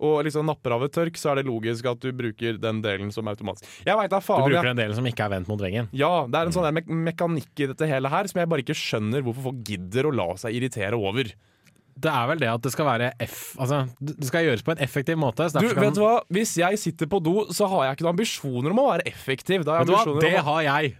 og 0.00 0.24
liksom 0.26 0.46
napper 0.46 0.72
av 0.74 0.82
et 0.84 0.92
tørk, 0.92 1.14
så 1.16 1.30
er 1.32 1.42
det 1.42 1.46
logisk 1.46 1.86
at 1.86 2.00
du 2.00 2.10
bruker 2.12 2.58
den 2.60 2.82
delen 2.82 3.12
som 3.14 3.24
automatisk 3.30 3.64
Jeg 3.86 3.96
vet 3.96 4.10
da 4.10 4.18
Du 4.18 4.24
faen. 4.26 4.42
jeg- 4.42 4.52
bruker 4.56 4.70
den 4.74 4.76
delen 4.82 4.94
som 4.94 5.04
ikke 5.06 5.24
er 5.24 5.30
vendt 5.30 5.48
mot 5.48 5.60
veggen. 5.60 5.88
ja, 5.92 6.26
det 6.26 6.34
er 6.34 6.46
en 6.46 6.52
sånn 6.52 6.64
der 6.66 6.72
mek 6.80 6.86
mekanikk 6.88 7.60
i 7.60 7.66
dette 7.72 7.86
hele 7.86 8.08
her 8.10 8.26
som 8.26 8.40
jeg 8.40 8.48
bare 8.48 8.62
ikke 8.62 8.74
skjønner 8.74 9.22
hvorfor 9.22 9.42
folk 9.50 9.64
gidder 9.64 10.04
å 10.10 10.14
la 10.14 10.34
seg 10.34 10.54
irritere 10.54 10.94
over. 10.98 11.24
Det 11.96 12.10
er 12.10 12.26
vel 12.26 12.38
det 12.42 12.48
at 12.50 12.60
det 12.60 12.72
skal 12.72 12.86
være 12.86 13.12
F 13.22 13.54
Altså, 13.56 13.88
det 14.02 14.24
skal 14.26 14.42
gjøres 14.44 14.64
på 14.66 14.72
en 14.76 14.82
effektiv 14.82 15.16
måte. 15.16 15.46
Du, 15.54 15.68
vet 15.68 15.94
du 15.94 16.00
hva? 16.02 16.20
Hvis 16.28 16.56
jeg 16.58 16.76
sitter 16.82 17.06
på 17.06 17.22
do, 17.22 17.46
så 17.54 17.68
har 17.70 17.84
jeg 17.86 17.96
ikke 17.96 18.06
noen 18.08 18.16
ambisjoner 18.18 18.70
om 18.74 18.78
å 18.82 18.88
være 18.98 19.06
effektiv. 19.06 19.62
Vet 19.62 19.86
du 19.86 19.92
hva? 19.94 20.20
Det 20.20 20.32
har 20.42 20.62
jeg. 20.66 20.96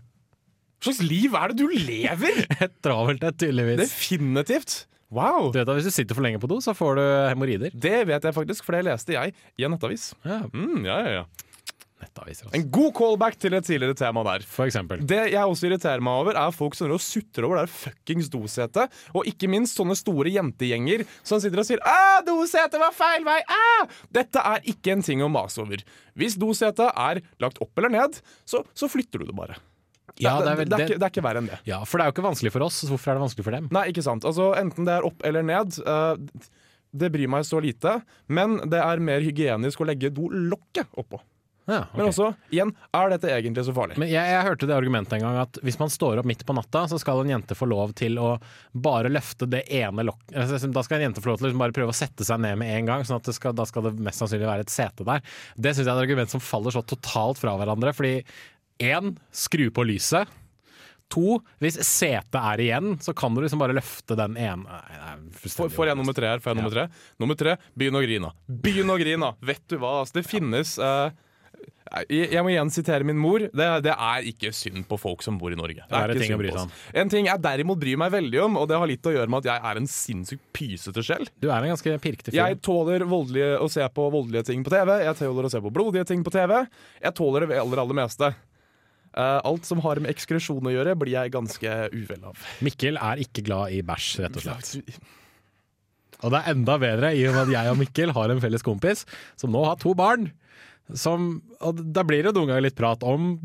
Hva 0.81 0.93
slags 0.93 1.03
liv 1.09 1.35
er 1.35 1.49
det 1.49 1.57
du 1.57 1.67
lever? 1.67 2.47
Et 2.63 2.75
travelt 2.85 3.23
et, 3.25 3.37
tydeligvis. 3.41 3.79
Definitivt. 3.89 4.87
Wow. 5.14 5.50
Du 5.54 5.61
vet 5.61 5.68
at 5.71 5.78
Hvis 5.78 5.87
du 5.88 5.94
sitter 5.94 6.16
for 6.18 6.26
lenge 6.26 6.40
på 6.42 6.50
do, 6.50 6.59
så 6.64 6.75
får 6.76 6.99
du 6.99 7.04
hemoroider. 7.30 7.71
Det 7.75 8.00
vet 8.11 8.23
jeg 8.26 8.35
faktisk, 8.37 8.66
for 8.66 8.75
det 8.76 8.85
leste 8.90 9.14
jeg 9.14 9.35
i 9.59 9.64
en 9.66 9.75
nettavis. 9.76 10.11
Ja, 10.26 10.42
Mm, 10.52 10.85
ja, 10.88 10.99
ja, 11.06 11.12
ja. 11.21 11.25
nettaviser, 12.04 12.44
altså. 12.50 12.56
En 12.59 12.66
god 12.75 12.90
callback 12.99 13.38
til 13.40 13.54
et 13.56 13.64
tidligere 13.64 13.94
tema 13.97 14.23
der. 14.26 14.42
For 14.44 14.66
eksempel. 14.66 15.00
Det 15.09 15.21
jeg 15.33 15.40
også 15.40 15.68
irriterer 15.71 16.02
meg 16.04 16.21
over, 16.21 16.37
er 16.37 16.50
folk 16.52 16.75
som 16.76 16.92
sutrer 17.00 17.47
over 17.49 17.62
det 17.62 17.71
fuckings 17.73 18.28
dosetet. 18.28 18.92
Og 19.14 19.25
ikke 19.30 19.49
minst 19.49 19.78
sånne 19.78 19.97
store 19.97 20.28
jentegjenger 20.35 21.06
som 21.23 21.40
sitter 21.40 21.62
og 21.62 21.64
sier 21.68 21.78
'Æ, 21.80 22.25
dosetet 22.26 22.80
var 22.83 22.92
feil 22.92 23.25
vei!' 23.25 23.40
Æ! 23.49 23.88
Dette 24.12 24.37
er 24.44 24.61
ikke 24.68 24.92
en 24.92 25.02
ting 25.02 25.23
å 25.23 25.30
mase 25.30 25.62
over. 25.62 25.78
Hvis 26.14 26.37
dosetet 26.37 26.92
er 26.94 27.23
lagt 27.40 27.56
opp 27.62 27.73
eller 27.78 27.88
ned, 27.88 28.21
så, 28.44 28.64
så 28.75 28.88
flytter 28.90 29.21
du 29.21 29.26
det 29.30 29.37
bare. 29.37 29.56
Ja, 30.23 30.37
det, 30.38 30.44
det 30.47 30.52
er 30.52 30.59
vel- 30.61 30.68
det, 30.71 30.78
er 30.78 30.87
ikke, 30.87 30.99
det 31.00 31.06
er 31.09 31.14
ikke 31.14 31.26
verre 31.26 31.42
enn 31.42 31.50
det. 31.50 31.61
Ja, 31.66 31.80
for 31.88 31.99
det 31.99 32.04
er 32.04 32.12
jo 32.12 32.16
ikke 32.16 32.28
vanskelig 32.28 32.54
for 32.54 32.66
oss, 32.68 32.83
så 32.85 32.90
hvorfor 32.92 33.12
er 33.12 33.18
det 33.18 33.25
vanskelig 33.25 33.47
for 33.49 33.59
dem? 33.59 33.68
Nei, 33.75 33.87
ikke 33.90 34.04
sant. 34.06 34.26
Altså, 34.28 34.52
enten 34.61 34.87
det 34.87 34.94
er 34.94 35.09
opp 35.09 35.25
eller 35.26 35.47
ned. 35.47 35.78
Uh, 35.83 36.14
det 36.94 37.11
bryr 37.11 37.30
meg 37.30 37.47
så 37.49 37.59
lite, 37.62 37.99
men 38.30 38.61
det 38.71 38.78
er 38.78 39.02
mer 39.02 39.25
hygienisk 39.25 39.83
å 39.83 39.88
legge 39.90 40.12
dolokket 40.14 40.92
oppå. 40.94 41.18
Ja, 41.64 41.78
okay. 41.78 41.97
Men 41.97 42.11
også, 42.11 42.26
igjen, 42.52 42.71
er 42.92 43.09
dette 43.14 43.30
egentlig 43.33 43.62
så 43.64 43.73
farlig? 43.73 43.97
Men 43.97 44.11
jeg, 44.12 44.28
jeg 44.35 44.44
hørte 44.44 44.66
det 44.68 44.75
argumentet 44.76 45.14
en 45.16 45.23
gang 45.25 45.38
at 45.40 45.59
hvis 45.64 45.78
man 45.80 45.88
står 45.92 46.21
opp 46.21 46.28
midt 46.28 46.44
på 46.44 46.52
natta, 46.56 46.83
så 46.90 46.99
skal 47.00 47.23
en 47.23 47.33
jente 47.33 47.56
få 47.56 47.68
lov 47.71 47.94
til 47.97 48.18
å 48.21 48.35
bare 48.85 49.09
løfte 49.09 49.49
det 49.49 49.62
ene 49.73 50.04
lokket 50.04 50.68
Da 50.76 50.83
skal 50.85 50.99
en 51.00 51.06
jente 51.09 51.25
få 51.25 51.33
lov 51.33 51.40
til 51.40 51.47
å 51.47 51.49
liksom 51.49 51.62
bare 51.64 51.76
prøve 51.76 51.94
å 51.94 51.97
sette 51.97 52.26
seg 52.28 52.42
ned 52.44 52.61
med 52.61 52.75
en 52.76 52.90
gang, 52.92 53.06
sånn 53.09 53.16
at 53.16 53.30
det 53.30 53.37
skal, 53.38 53.56
da 53.56 53.64
skal 53.68 53.88
det 53.88 53.94
mest 53.97 54.21
sannsynlig 54.21 54.50
være 54.50 54.66
et 54.68 54.75
sete 54.75 55.09
der. 55.09 55.25
Det 55.56 55.73
syns 55.73 55.87
jeg 55.87 55.92
er 55.94 55.97
et 55.97 56.04
argument 56.04 56.35
som 56.37 56.44
faller 56.44 56.76
så 56.76 56.85
totalt 56.85 57.40
fra 57.40 57.56
hverandre. 57.56 57.97
Fordi 57.97 58.18
én, 58.83 59.14
skru 59.35 59.69
på 59.75 59.87
lyset. 59.87 60.31
To, 61.12 61.38
hvis 61.62 61.76
setet 61.85 62.38
er 62.40 62.62
igjen, 62.64 62.95
så 63.04 63.12
kan 63.16 63.35
du 63.37 63.43
liksom 63.45 63.61
bare 63.61 63.76
løfte 63.76 64.16
den 64.19 64.38
ene 64.40 64.81
det 64.88 65.02
er 65.04 65.69
Får 65.71 65.90
jeg 65.90 65.99
nummer 65.99 66.16
tre 66.16 66.33
her? 66.33 66.40
Får 66.43 66.54
jeg 66.54 66.59
nummer 66.62 66.73
tre? 66.75 66.87
Nummer 67.23 67.38
tre, 67.38 67.59
begynn 67.76 67.99
å 67.99 68.02
grine. 68.02 68.33
Begynn 68.49 68.90
å 68.90 68.97
grine! 68.99 69.35
Vet 69.45 69.62
du 69.71 69.76
hva, 69.76 70.00
altså, 70.00 70.16
det 70.19 70.25
finnes 70.26 70.75
uh, 70.81 71.12
jeg, 72.09 72.40
må 72.43 72.50
igjen 72.50 72.71
sitere 72.73 73.07
min 73.07 73.19
mor. 73.21 73.45
Det, 73.45 73.66
det 73.85 73.93
er 73.93 74.26
ikke 74.31 74.50
synd 74.57 74.87
på 74.88 74.97
folk 74.99 75.23
som 75.23 75.37
bor 75.38 75.52
i 75.54 75.59
Norge. 75.59 75.85
Det 75.85 75.99
er 75.99 76.14
ikke 76.14 76.16
en 76.16 76.23
ting 76.25 76.33
å 76.33 76.38
synd 76.38 76.43
bry 76.43 76.54
på 76.54 76.62
seg. 76.64 76.81
En 77.02 77.12
ting 77.12 77.28
jeg 77.28 77.43
derimot 77.45 77.81
bryr 77.83 78.00
meg 78.00 78.14
veldig 78.14 78.40
om, 78.47 78.57
og 78.62 78.66
det 78.71 78.81
har 78.81 78.90
litt 78.90 79.11
å 79.11 79.12
gjøre 79.14 79.31
med 79.31 79.45
at 79.45 79.50
jeg 79.52 79.71
er 79.71 79.81
en 79.81 79.90
sinnssykt 79.90 80.47
pysete 80.57 81.04
sjel. 81.07 81.28
Du 81.38 81.50
er 81.50 81.59
en 81.61 81.75
ganske 81.75 81.95
pirkete 82.02 82.33
fyr. 82.33 82.40
Jeg 82.40 82.59
tåler 82.64 83.04
voldelige, 83.09 83.52
å 83.61 83.69
se 83.71 83.87
på 83.95 84.09
voldelige 84.16 84.49
ting 84.50 84.64
på 84.66 84.73
TV. 84.75 84.97
Jeg 85.04 85.21
tåler 85.21 85.50
å 85.50 85.52
se 85.52 85.62
på 85.62 85.75
blodige 85.78 86.09
ting 86.11 86.25
på 86.26 86.35
TV. 86.35 86.57
Jeg 87.04 87.16
tåler 87.21 87.47
det 87.47 87.61
aller, 87.62 87.85
aller 87.85 88.00
meste. 88.00 88.33
Eh, 89.14 89.40
alt 89.47 89.66
som 89.68 89.78
har 89.85 90.00
med 90.02 90.11
ekskresjon 90.11 90.66
å 90.66 90.73
gjøre, 90.75 90.97
blir 90.99 91.14
jeg 91.14 91.35
ganske 91.35 91.75
uvel 91.94 92.25
av. 92.26 92.47
Mikkel 92.66 92.99
er 92.99 93.23
ikke 93.23 93.44
glad 93.47 93.75
i 93.76 93.83
bæsj, 93.87 94.09
rett 94.25 94.38
og 94.40 94.47
slett. 94.47 94.97
Og 96.25 96.33
det 96.33 96.40
er 96.40 96.54
enda 96.54 96.78
bedre 96.80 97.12
i 97.14 97.26
og 97.28 97.37
med 97.37 97.42
at 97.44 97.52
jeg 97.54 97.75
og 97.75 97.78
Mikkel 97.78 98.14
har 98.16 98.33
en 98.33 98.40
felles 98.42 98.64
kompis 98.64 99.04
som 99.40 99.52
nå 99.54 99.62
har 99.66 99.78
to 99.83 99.92
barn. 99.99 100.33
Som, 100.99 101.37
og 101.64 101.78
da 101.94 102.02
blir 102.06 102.26
det 102.26 102.35
noen 102.35 102.50
ganger 102.50 102.66
litt 102.66 102.78
prat 102.78 103.04
om 103.06 103.37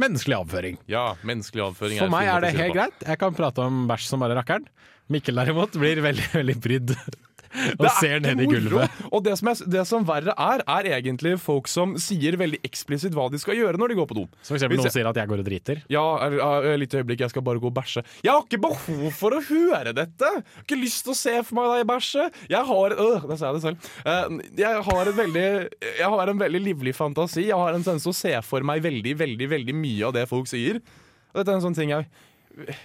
menneskelig 0.00 0.36
avføring. 0.40 0.80
Ja, 0.90 1.06
menneskelig 1.26 1.68
avføring 1.70 2.02
For 2.02 2.12
meg 2.12 2.28
er 2.32 2.42
det 2.44 2.52
helt 2.56 2.74
greit. 2.76 3.06
Jeg 3.06 3.20
kan 3.22 3.36
prate 3.36 3.64
om 3.64 3.84
bæsj 3.88 4.10
som 4.10 4.24
bare 4.24 4.36
rakkeren. 4.38 4.66
Mikkel 5.12 5.38
derimot 5.38 5.76
blir 5.78 6.02
veldig 6.02 6.32
veldig 6.34 6.58
brydd 6.64 6.96
og 7.78 7.86
er 7.86 7.94
ser 8.00 8.22
ned 8.24 8.42
i 8.44 8.48
gulvet. 8.50 9.00
Og 9.10 9.24
det 9.26 9.36
som, 9.40 9.50
er, 9.52 9.62
det 9.76 9.84
som 9.88 10.06
verre 10.08 10.34
er, 10.34 10.64
er 10.66 10.90
egentlig 10.98 11.36
folk 11.42 11.70
som 11.70 11.96
sier 12.00 12.38
veldig 12.40 12.60
eksplisitt 12.66 13.16
hva 13.16 13.28
de 13.32 13.40
skal 13.42 13.58
gjøre 13.58 13.80
når 13.80 13.92
de 13.92 13.98
går 14.00 14.10
på 14.10 14.18
do. 14.18 14.26
Som 14.46 14.58
eksempel 14.58 14.80
noen 14.80 14.94
sier 14.94 15.08
at 15.08 15.20
jeg 15.20 15.30
går 15.30 15.42
og 15.42 15.48
driter. 15.48 15.82
Ja, 15.92 16.04
et 16.26 16.80
lite 16.82 17.00
øyeblikk, 17.00 17.24
jeg 17.24 17.34
skal 17.34 17.44
bare 17.46 17.62
gå 17.62 17.70
og 17.70 17.76
bæsje. 17.76 18.04
Jeg 18.24 18.32
har 18.32 18.44
ikke 18.44 18.62
behov 18.66 19.06
for 19.16 19.36
å 19.36 19.42
høre 19.48 19.94
dette! 19.96 20.32
Jeg 20.36 20.44
har 20.44 20.66
ikke 20.66 20.80
lyst 20.80 21.04
til 21.06 21.14
å 21.14 21.18
se 21.18 21.34
for 21.46 21.58
meg 21.58 21.72
deg 21.72 21.88
bæsje. 21.88 22.28
Jeg 22.52 22.62
har 22.70 22.96
øh, 22.96 23.26
Der 23.30 23.40
sa 23.40 23.50
jeg 23.50 23.58
det 23.58 23.64
selv. 23.64 23.90
Eh, 24.04 24.38
jeg, 24.62 24.84
har 24.88 25.12
veldig, 25.20 25.48
jeg 25.86 26.12
har 26.16 26.32
en 26.32 26.44
veldig 26.44 26.62
livlig 26.62 26.94
fantasi. 26.96 27.48
Jeg 27.50 27.58
har 27.58 27.74
en 27.74 27.84
tendens 27.84 28.06
til 28.06 28.14
å 28.14 28.20
se 28.20 28.34
for 28.46 28.66
meg 28.66 28.84
veldig, 28.84 29.16
veldig, 29.18 29.50
veldig 29.56 29.76
mye 29.76 30.08
av 30.08 30.16
det 30.16 30.26
folk 30.30 30.48
sier. 30.50 30.80
Dette 31.36 31.52
er 31.52 31.58
en 31.58 31.66
sånn 31.66 31.76
ting 31.76 31.92
jeg 31.92 32.06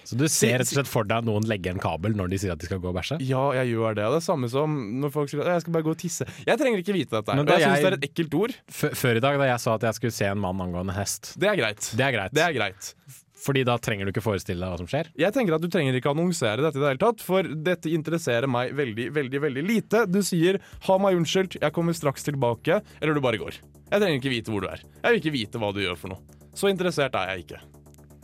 Så 0.04 0.18
du 0.20 0.26
ser 0.28 0.58
rett 0.60 0.68
og 0.68 0.76
slett 0.76 0.90
for 0.92 1.08
deg 1.08 1.24
noen 1.28 1.46
legge 1.48 1.72
en 1.72 1.80
kabel 1.82 2.16
når 2.18 2.32
de 2.34 2.40
sier 2.44 2.52
at 2.54 2.60
de 2.60 2.68
skal 2.68 2.82
gå 2.84 2.90
og 2.92 2.98
bæsje? 2.98 3.18
Ja, 3.24 3.44
jeg 3.62 3.72
gjør 3.74 3.96
det. 3.96 4.06
Og 4.10 4.16
det 4.18 4.20
er 4.22 4.26
samme 4.28 4.50
som 4.52 4.76
når 5.02 5.14
folk 5.16 5.32
sier 5.32 5.44
at 5.46 5.54
jeg 5.56 5.66
skal 5.66 5.76
bare 5.78 5.88
gå 5.88 5.96
og 5.96 6.02
tisse. 6.02 6.28
Jeg 6.48 6.60
trenger 6.60 6.84
ikke 6.84 6.96
vite 6.98 7.16
dette. 7.16 7.32
her. 7.32 7.40
Men 7.40 7.46
Og 7.48 7.52
da 7.54 7.60
jeg 7.62 7.70
syns 7.70 7.86
det 7.86 7.92
er 7.94 7.98
et 8.00 8.08
ekkelt 8.10 8.38
ord. 8.42 8.56
Før 8.72 9.16
i 9.22 9.24
dag 9.24 9.40
da 9.40 9.50
jeg 9.54 9.64
sa 9.64 9.76
at 9.80 9.88
jeg 9.88 10.00
skulle 10.00 10.18
se 10.20 10.28
en 10.32 10.44
mann 10.44 10.62
angående 10.68 10.96
hest. 10.98 11.34
Det 11.40 11.48
er 11.50 11.56
greit. 11.60 11.92
Det 11.96 12.08
er 12.08 12.16
greit. 12.18 12.36
Det 12.36 12.44
er 12.44 12.58
greit. 12.60 12.94
Fordi 13.42 13.64
da 13.66 13.74
trenger 13.82 14.06
du 14.06 14.12
ikke 14.12 14.22
forestille 14.22 14.62
deg 14.62 14.70
hva 14.70 14.78
som 14.78 14.90
skjer. 14.92 15.08
Jeg 15.18 15.34
tenker 15.34 15.56
at 15.56 15.64
Du 15.64 15.70
trenger 15.74 15.96
ikke 15.98 16.12
annonsere 16.12 16.62
dette, 16.62 16.78
i 16.78 16.84
det 16.84 16.92
hele 16.92 17.02
tatt 17.02 17.24
for 17.26 17.42
dette 17.42 17.90
interesserer 17.90 18.46
meg 18.52 18.76
veldig 18.78 19.08
veldig, 19.16 19.42
veldig 19.48 19.64
lite. 19.66 20.04
Du 20.06 20.22
sier 20.22 20.60
'ha 20.86 20.98
meg 21.02 21.16
unnskyldt, 21.18 21.58
jeg 21.62 21.74
kommer 21.74 21.94
straks 21.98 22.24
tilbake', 22.28 22.82
eller 23.02 23.14
du 23.16 23.22
bare 23.22 23.40
går. 23.42 23.58
Jeg 23.92 24.00
trenger 24.00 24.20
ikke 24.22 24.36
vite 24.36 24.52
hvor 24.52 24.62
du 24.62 24.68
er. 24.68 24.80
Jeg 25.04 25.10
vil 25.12 25.20
ikke 25.22 25.34
vite 25.34 25.58
hva 25.58 25.74
du 25.74 25.82
gjør 25.82 25.98
for 25.98 26.10
noe. 26.10 26.22
Så 26.54 26.70
interessert 26.70 27.16
er 27.16 27.34
jeg 27.34 27.46
ikke. 27.48 27.62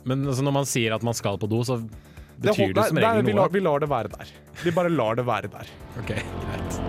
Men 0.04 0.26
altså, 0.26 0.42
når 0.46 0.52
man 0.52 0.64
sier 0.64 0.94
at 0.94 1.02
man 1.02 1.14
skal 1.14 1.38
på 1.38 1.48
do, 1.48 1.62
så 1.64 1.80
Det 2.38 2.52
betyr 2.52 2.64
hold- 2.68 2.74
det 2.74 2.84
som 2.88 2.96
regel 2.96 3.10
regel 3.10 3.24
vi, 3.26 3.32
noe. 3.32 3.40
lar, 3.42 3.48
vi 3.48 3.60
lar 3.60 3.78
det 3.80 3.88
være 3.90 4.08
der. 4.14 4.26
Vi 4.62 4.70
bare 4.70 4.88
lar 4.90 5.14
det 5.16 5.24
være 5.26 5.50
der. 5.50 5.66
Ok, 5.98 6.12
greit. 6.14 6.80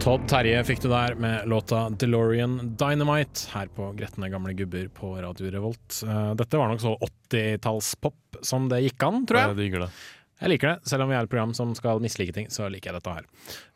Todd 0.00 0.22
Terje 0.26 0.62
fikk 0.64 0.80
du 0.80 0.88
der 0.88 1.14
med 1.20 1.44
låta 1.46 1.90
'DeLorean 1.92 2.74
Dynamite' 2.80 3.50
her 3.52 3.66
på 3.68 3.90
Gretne 3.98 4.30
gamle 4.32 4.54
gubber 4.56 4.88
på 4.88 5.20
Radio 5.20 5.50
Revolt. 5.50 6.02
Eh, 6.08 6.34
Dette 6.34 6.56
var 6.56 6.68
nok 6.68 6.80
så 6.80 6.96
80-tallspop 6.98 8.40
som 8.42 8.68
det 8.70 8.80
gikk 8.86 9.02
an, 9.06 9.26
tror 9.26 9.38
jeg. 9.56 9.56
det. 9.56 9.90
Jeg 10.40 10.48
liker 10.54 10.68
det. 10.72 10.88
Selv 10.88 11.02
om 11.02 11.10
vi 11.10 11.14
er 11.16 11.22
et 11.26 11.28
program 11.28 11.52
som 11.52 11.74
skal 11.74 12.00
mislike 12.00 12.32
ting, 12.32 12.46
så 12.48 12.70
liker 12.72 12.92
jeg 12.94 13.02
dette 13.02 13.12
her. 13.12 13.24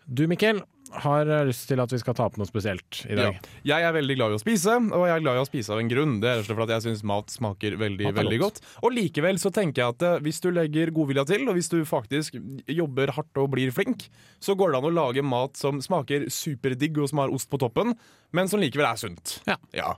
Du 0.08 0.26
Mikkel, 0.26 0.62
har 1.02 1.26
lyst 1.48 1.66
til 1.68 1.80
at 1.82 1.90
vi 1.92 1.98
skal 1.98 2.14
ta 2.14 2.26
opp 2.28 2.36
noe 2.38 2.46
spesielt 2.46 3.00
i 3.10 3.16
dag. 3.18 3.34
Ja. 3.64 3.74
Jeg 3.74 3.86
er 3.88 3.94
veldig 3.96 4.16
glad 4.18 4.34
i 4.34 4.36
å 4.38 4.40
spise, 4.42 4.76
og 4.94 5.04
jeg 5.08 5.14
er 5.16 5.24
glad 5.24 5.38
i 5.38 5.42
å 5.42 5.48
spise 5.48 5.72
av 5.74 5.80
en 5.82 5.90
grunn. 5.90 6.14
Det 6.22 6.28
er 6.30 6.36
rett 6.38 6.44
og 6.44 6.48
slett 6.50 6.60
fordi 6.60 6.76
jeg 6.76 6.84
syns 6.86 7.02
mat 7.10 7.34
smaker 7.34 7.76
veldig 7.80 8.08
Mat 8.10 8.18
veldig 8.20 8.38
godt. 8.42 8.60
godt. 8.62 8.78
Og 8.86 8.94
likevel 8.94 9.40
så 9.42 9.50
tenker 9.56 9.82
jeg 9.82 9.94
at 9.96 10.04
eh, 10.06 10.18
hvis 10.26 10.40
du 10.44 10.50
legger 10.54 10.92
godvilja 10.94 11.24
til, 11.32 11.46
og 11.50 11.58
hvis 11.58 11.70
du 11.72 11.78
faktisk 11.88 12.38
jobber 12.70 13.12
hardt 13.16 13.42
og 13.42 13.50
blir 13.56 13.72
flink, 13.74 14.06
så 14.44 14.54
går 14.58 14.72
det 14.74 14.80
an 14.82 14.88
å 14.90 14.94
lage 15.00 15.24
mat 15.26 15.56
som 15.58 15.80
smaker 15.84 16.28
superdigg 16.30 16.98
og 17.02 17.10
som 17.10 17.22
har 17.24 17.32
ost 17.34 17.50
på 17.50 17.58
toppen, 17.62 17.94
men 18.34 18.50
som 18.50 18.60
likevel 18.62 18.86
er 18.88 18.98
sunt. 19.00 19.38
Ja. 19.74 19.92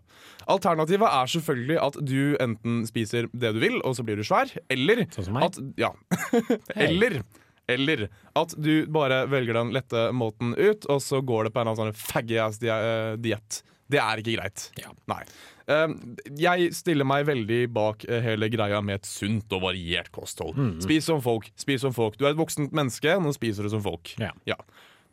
Alternativet 0.47 1.09
er 1.09 1.31
selvfølgelig 1.33 1.79
at 1.83 1.97
du 2.07 2.19
enten 2.43 2.83
spiser 2.89 3.27
det 3.33 3.55
du 3.57 3.61
vil, 3.63 3.79
og 3.83 3.97
så 3.99 4.05
blir 4.07 4.21
du 4.21 4.25
svær, 4.27 4.51
eller 4.71 5.07
Sånn 5.15 5.29
som 5.31 5.37
meg. 5.39 5.49
at 5.49 5.59
Ja. 5.81 5.91
eller 6.77 7.21
eller 7.67 8.07
at 8.39 8.55
du 8.57 8.87
bare 8.93 9.25
velger 9.31 9.59
den 9.59 9.73
lette 9.75 10.09
måten 10.15 10.55
ut, 10.55 10.87
og 10.87 11.03
så 11.03 11.21
går 11.21 11.49
det 11.49 11.55
på 11.55 11.61
en 11.61 11.67
eller 11.69 11.83
annen 11.83 11.97
sånn 11.97 12.07
faggy-ass 12.13 12.61
eh, 12.63 13.17
diett. 13.21 13.63
Det 13.87 14.01
er 14.03 14.23
ikke 14.23 14.35
greit. 14.39 14.67
Ja. 14.81 14.91
Nei. 15.11 15.23
Eh, 15.71 15.95
jeg 16.39 16.71
stiller 16.75 17.07
meg 17.07 17.27
veldig 17.29 17.61
bak 17.75 18.07
eh, 18.07 18.23
hele 18.25 18.49
greia 18.53 18.81
med 18.85 19.01
et 19.01 19.09
sunt 19.09 19.51
og 19.55 19.65
variert 19.67 20.11
kosthold. 20.15 20.59
Mm. 20.59 20.75
Spis 20.85 21.09
som 21.11 21.23
folk. 21.23 21.51
spis 21.59 21.83
som 21.87 21.95
folk. 21.95 22.19
Du 22.19 22.27
er 22.27 22.35
et 22.35 22.41
voksent 22.41 22.75
menneske, 22.77 23.19
nå 23.23 23.35
spiser 23.35 23.67
du 23.67 23.75
som 23.75 23.83
folk. 23.85 24.15
Ja. 24.23 24.33
Ja. 24.49 24.59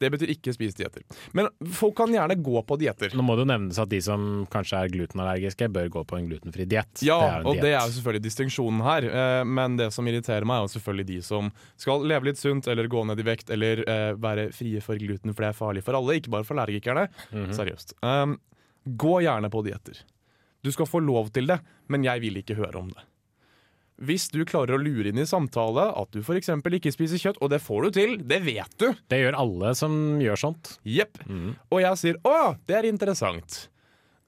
Det 0.02 0.10
betyr 0.14 0.32
ikke 0.34 0.54
spis 0.56 0.76
dietter. 0.78 1.04
Men 1.38 1.50
folk 1.74 1.96
kan 1.98 2.12
gjerne 2.14 2.36
gå 2.44 2.62
på 2.68 2.78
dietter. 2.82 3.14
Nå 3.18 3.26
må 3.26 3.36
det 3.38 3.46
jo 3.46 3.50
nevnes 3.52 3.80
at 3.80 3.92
de 3.92 4.00
som 4.04 4.46
kanskje 4.54 4.80
er 4.84 4.94
glutenallergiske, 4.94 5.70
bør 5.74 5.92
gå 5.94 6.04
på 6.10 6.18
en 6.20 6.30
glutenfri 6.32 6.66
diett. 6.70 7.04
Ja, 7.06 7.20
en 7.40 7.46
og 7.48 7.58
diet. 7.58 7.64
det 7.68 7.74
er 7.74 7.82
jo 7.88 7.94
selvfølgelig 7.98 8.26
distinksjonen 8.28 8.82
her. 8.86 9.08
Eh, 9.10 9.44
men 9.46 9.78
det 9.80 9.92
som 9.96 10.08
irriterer 10.10 10.48
meg, 10.50 10.62
er 10.64 10.68
jo 10.68 10.74
selvfølgelig 10.78 11.08
de 11.12 11.20
som 11.26 11.52
skal 11.80 12.08
leve 12.10 12.30
litt 12.32 12.42
sunt, 12.42 12.68
eller 12.72 12.90
gå 12.92 13.04
ned 13.10 13.22
i 13.22 13.28
vekt, 13.28 13.54
eller 13.54 13.84
eh, 13.88 14.10
være 14.20 14.50
frie 14.56 14.82
for 14.84 15.00
gluten, 15.00 15.34
for 15.34 15.46
det 15.46 15.52
er 15.54 15.60
farlig 15.62 15.86
for 15.86 16.00
alle, 16.00 16.18
ikke 16.20 16.34
bare 16.34 16.48
for 16.48 16.58
allergikerne. 16.58 17.08
Mhm. 17.32 17.54
Seriøst. 17.54 17.96
Um, 18.04 18.38
gå 18.86 19.22
gjerne 19.24 19.50
på 19.54 19.64
dietter. 19.66 20.02
Du 20.64 20.72
skal 20.72 20.88
få 20.88 21.00
lov 21.04 21.30
til 21.36 21.48
det, 21.48 21.60
men 21.92 22.04
jeg 22.08 22.22
vil 22.24 22.40
ikke 22.40 22.56
høre 22.56 22.80
om 22.80 22.90
det. 22.92 23.04
Hvis 24.02 24.26
du 24.34 24.42
klarer 24.46 24.74
å 24.76 24.82
lure 24.82 25.12
inn 25.12 25.20
i 25.22 25.26
samtale 25.30 25.86
at 25.96 26.10
du 26.12 26.20
f.eks. 26.24 26.50
ikke 26.50 26.92
spiser 26.92 27.22
kjøtt, 27.22 27.38
og 27.46 27.52
det 27.54 27.62
får 27.62 27.84
du 27.84 27.90
til, 28.00 28.16
det 28.26 28.42
vet 28.44 28.74
du, 28.82 28.88
Det 29.08 29.20
gjør 29.22 29.38
alle 29.38 29.76
som 29.78 30.20
gjør 30.20 30.40
sånt. 30.40 30.78
Jepp. 30.84 31.20
Mm. 31.30 31.54
Og 31.72 31.82
jeg 31.82 31.98
sier 32.02 32.16
'Å, 32.24 32.58
det 32.66 32.76
er 32.76 32.90
interessant'. 32.92 33.68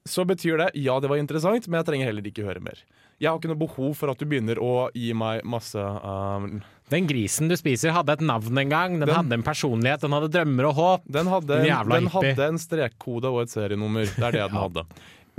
Så 0.05 0.22
betyr 0.25 0.57
det 0.57 0.69
'ja, 0.77 1.00
det 1.00 1.10
var 1.10 1.17
interessant', 1.17 1.67
men 1.67 1.79
jeg 1.81 1.86
trenger 1.89 2.05
heller 2.05 2.22
ikke 2.22 2.45
høre 2.45 2.62
mer. 2.62 2.77
Jeg 3.19 3.29
har 3.31 3.39
ikke 3.39 3.48
noe 3.48 3.63
behov 3.67 3.95
for 3.95 4.12
at 4.12 4.19
du 4.19 4.25
begynner 4.25 4.60
å 4.60 4.91
gi 4.93 5.13
meg 5.15 5.41
masse 5.48 5.79
um, 5.79 6.62
Den 6.91 7.07
grisen 7.07 7.48
du 7.48 7.55
spiser 7.55 7.93
hadde 7.95 8.12
et 8.13 8.19
navn 8.22 8.58
en 8.60 8.69
gang, 8.69 8.99
den, 8.99 9.08
Den- 9.08 9.15
hadde 9.15 9.34
en 9.34 9.43
personlighet, 9.43 10.01
den 10.01 10.12
hadde 10.12 10.30
drømmer 10.30 10.67
og 10.69 10.75
håp. 10.75 11.01
Den 11.10 11.25
hadde, 11.32 11.47
den, 11.63 11.89
den 11.89 12.08
hadde 12.13 12.43
en 12.45 12.60
strekkode 12.60 13.32
og 13.32 13.41
et 13.41 13.49
serienummer. 13.49 14.06
Det 14.06 14.21
er 14.21 14.32
det 14.32 14.43
den 14.51 14.60
hadde. 14.60 14.84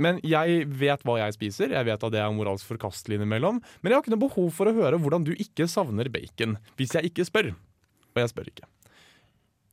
Men 0.03 0.21
jeg 0.25 0.65
vet 0.79 1.03
hva 1.05 1.17
jeg 1.23 1.35
spiser, 1.37 1.73
jeg 1.73 1.87
vet 1.87 2.07
at 2.07 2.13
det 2.13 2.21
er 2.21 2.33
moralsk 2.35 2.67
forkastelig 2.69 3.19
innimellom. 3.19 3.61
Men 3.81 3.91
jeg 3.91 3.97
har 3.97 4.05
ikke 4.05 4.15
noe 4.15 4.25
behov 4.27 4.49
for 4.55 4.69
å 4.69 4.75
høre 4.77 5.01
hvordan 5.01 5.27
du 5.27 5.33
ikke 5.35 5.69
savner 5.71 6.09
bacon, 6.13 6.57
hvis 6.77 6.97
jeg 6.97 7.11
ikke 7.11 7.27
spør. 7.27 7.53
Og 8.13 8.23
jeg 8.23 8.33
spør 8.33 8.51
ikke. 8.53 8.67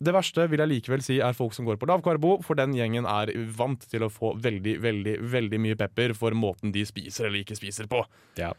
Det 0.04 0.12
verste 0.12 0.44
vil 0.50 0.60
jeg 0.60 0.70
likevel 0.72 1.02
si 1.04 1.20
er 1.22 1.36
folk 1.36 1.54
som 1.56 1.68
går 1.68 1.78
på 1.80 1.88
lavkarbo, 1.88 2.36
for 2.44 2.58
den 2.58 2.74
gjengen 2.76 3.06
er 3.08 3.30
vant 3.56 3.84
til 3.88 4.04
å 4.04 4.12
få 4.12 4.34
veldig, 4.42 4.76
veldig, 4.82 5.16
veldig 5.32 5.60
mye 5.62 5.78
pepper 5.80 6.16
for 6.18 6.36
måten 6.36 6.74
de 6.74 6.82
spiser 6.88 7.28
eller 7.28 7.44
ikke 7.44 7.56
spiser 7.58 7.88
på. 7.90 8.02
Ja. 8.40 8.52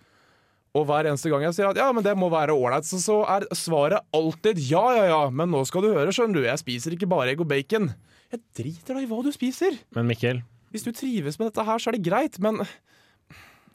Og 0.75 0.87
hver 0.89 1.07
eneste 1.07 1.29
gang 1.31 1.45
jeg 1.45 1.55
sier 1.55 1.69
at 1.69 1.79
ja, 1.79 1.87
men 1.95 2.03
det 2.03 2.15
må 2.19 2.27
være 2.31 2.55
ålreit, 2.55 2.87
så, 2.87 2.99
så 3.03 3.21
er 3.31 3.45
svaret 3.55 4.03
alltid 4.15 4.59
ja, 4.67 4.83
ja, 4.97 5.05
ja, 5.11 5.21
men 5.31 5.51
nå 5.53 5.61
skal 5.67 5.85
du 5.85 5.93
høre, 5.93 6.11
skjønner 6.15 6.41
du, 6.41 6.47
jeg 6.49 6.63
spiser 6.63 6.95
ikke 6.95 7.09
bare 7.11 7.31
egg 7.31 7.43
og 7.43 7.51
bacon. 7.51 7.93
Jeg 8.33 8.43
driter 8.57 8.97
da 8.97 9.03
i 9.03 9.07
hva 9.07 9.21
du 9.23 9.31
spiser. 9.31 9.77
Men 9.95 10.09
Mikkel, 10.09 10.41
Hvis 10.75 10.83
du 10.83 10.91
trives 10.91 11.39
med 11.39 11.53
dette 11.53 11.63
her, 11.63 11.79
så 11.79 11.87
er 11.87 11.95
det 11.95 12.03
greit, 12.03 12.35
men 12.43 12.59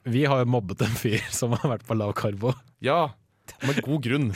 vi 0.05 0.21
har 0.29 0.43
jo 0.43 0.49
mobbet 0.53 0.83
en 0.85 0.93
fyr 0.97 1.17
som 1.39 1.55
har 1.57 1.75
vært 1.75 1.87
på 1.87 1.97
lav 1.97 2.13
karbo. 2.17 2.53
ja, 2.85 3.07
med 3.65 3.81
god 3.83 4.03
grunn. 4.05 4.27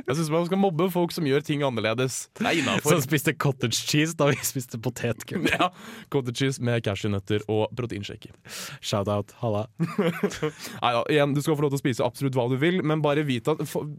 Jeg 0.00 0.16
syns 0.16 0.30
man 0.32 0.46
skal 0.48 0.58
mobbe 0.58 0.88
folk 0.90 1.12
som 1.14 1.26
gjør 1.28 1.44
ting 1.44 1.60
annerledes. 1.62 2.24
Det 2.40 2.48
er 2.48 2.80
Som 2.82 3.02
spiste 3.04 3.34
cottage 3.36 3.78
cheese 3.78 4.16
da 4.18 4.26
vi 4.32 4.38
spiste 4.48 4.80
potetgull. 4.82 5.44
Ja, 5.52 5.68
cottage 6.10 6.40
cheese 6.40 6.64
med 6.64 6.82
cashewnøtter 6.82 7.44
og 7.52 7.68
proteinshaker. 7.78 8.32
Shout-out, 8.80 9.36
halla. 9.44 9.66
Nei 10.82 10.94
da, 10.96 11.04
igjen, 11.12 11.36
du 11.36 11.44
skal 11.44 11.60
få 11.60 11.66
lov 11.68 11.76
til 11.76 11.78
å 11.78 11.84
spise 11.84 12.08
absolutt 12.08 12.40
hva 12.40 12.48
du 12.50 12.56
vil, 12.60 12.80
men 12.82 13.04
bare 13.04 13.22
vite 13.28 13.54
at 13.54 13.62
for, 13.70 13.92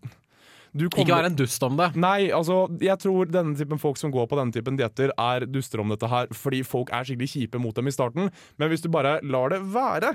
kommer 0.71 1.03
Ikke 1.03 1.17
vær 1.17 1.27
en 1.27 1.37
dust 1.37 1.63
om 1.67 1.77
det. 1.79 1.89
Nei, 1.99 2.31
altså, 2.35 2.63
jeg 2.81 2.97
tror 3.03 3.31
denne 3.31 3.57
typen 3.59 3.81
folk 3.81 3.99
som 3.99 4.13
går 4.13 4.27
på 4.31 4.39
denne 4.39 4.55
typen 4.55 4.79
dietter, 4.79 5.11
er 5.19 5.47
duster 5.49 5.83
om 5.83 5.91
dette 5.91 6.07
her 6.07 6.31
fordi 6.31 6.61
folk 6.67 6.93
er 6.95 7.07
skikkelig 7.07 7.31
kjipe 7.33 7.61
mot 7.61 7.75
dem 7.75 7.91
i 7.91 7.95
starten. 7.95 8.31
Men 8.61 8.71
hvis 8.71 8.83
du 8.85 8.91
bare 8.93 9.17
lar 9.27 9.51
det 9.51 9.59
være, 9.73 10.13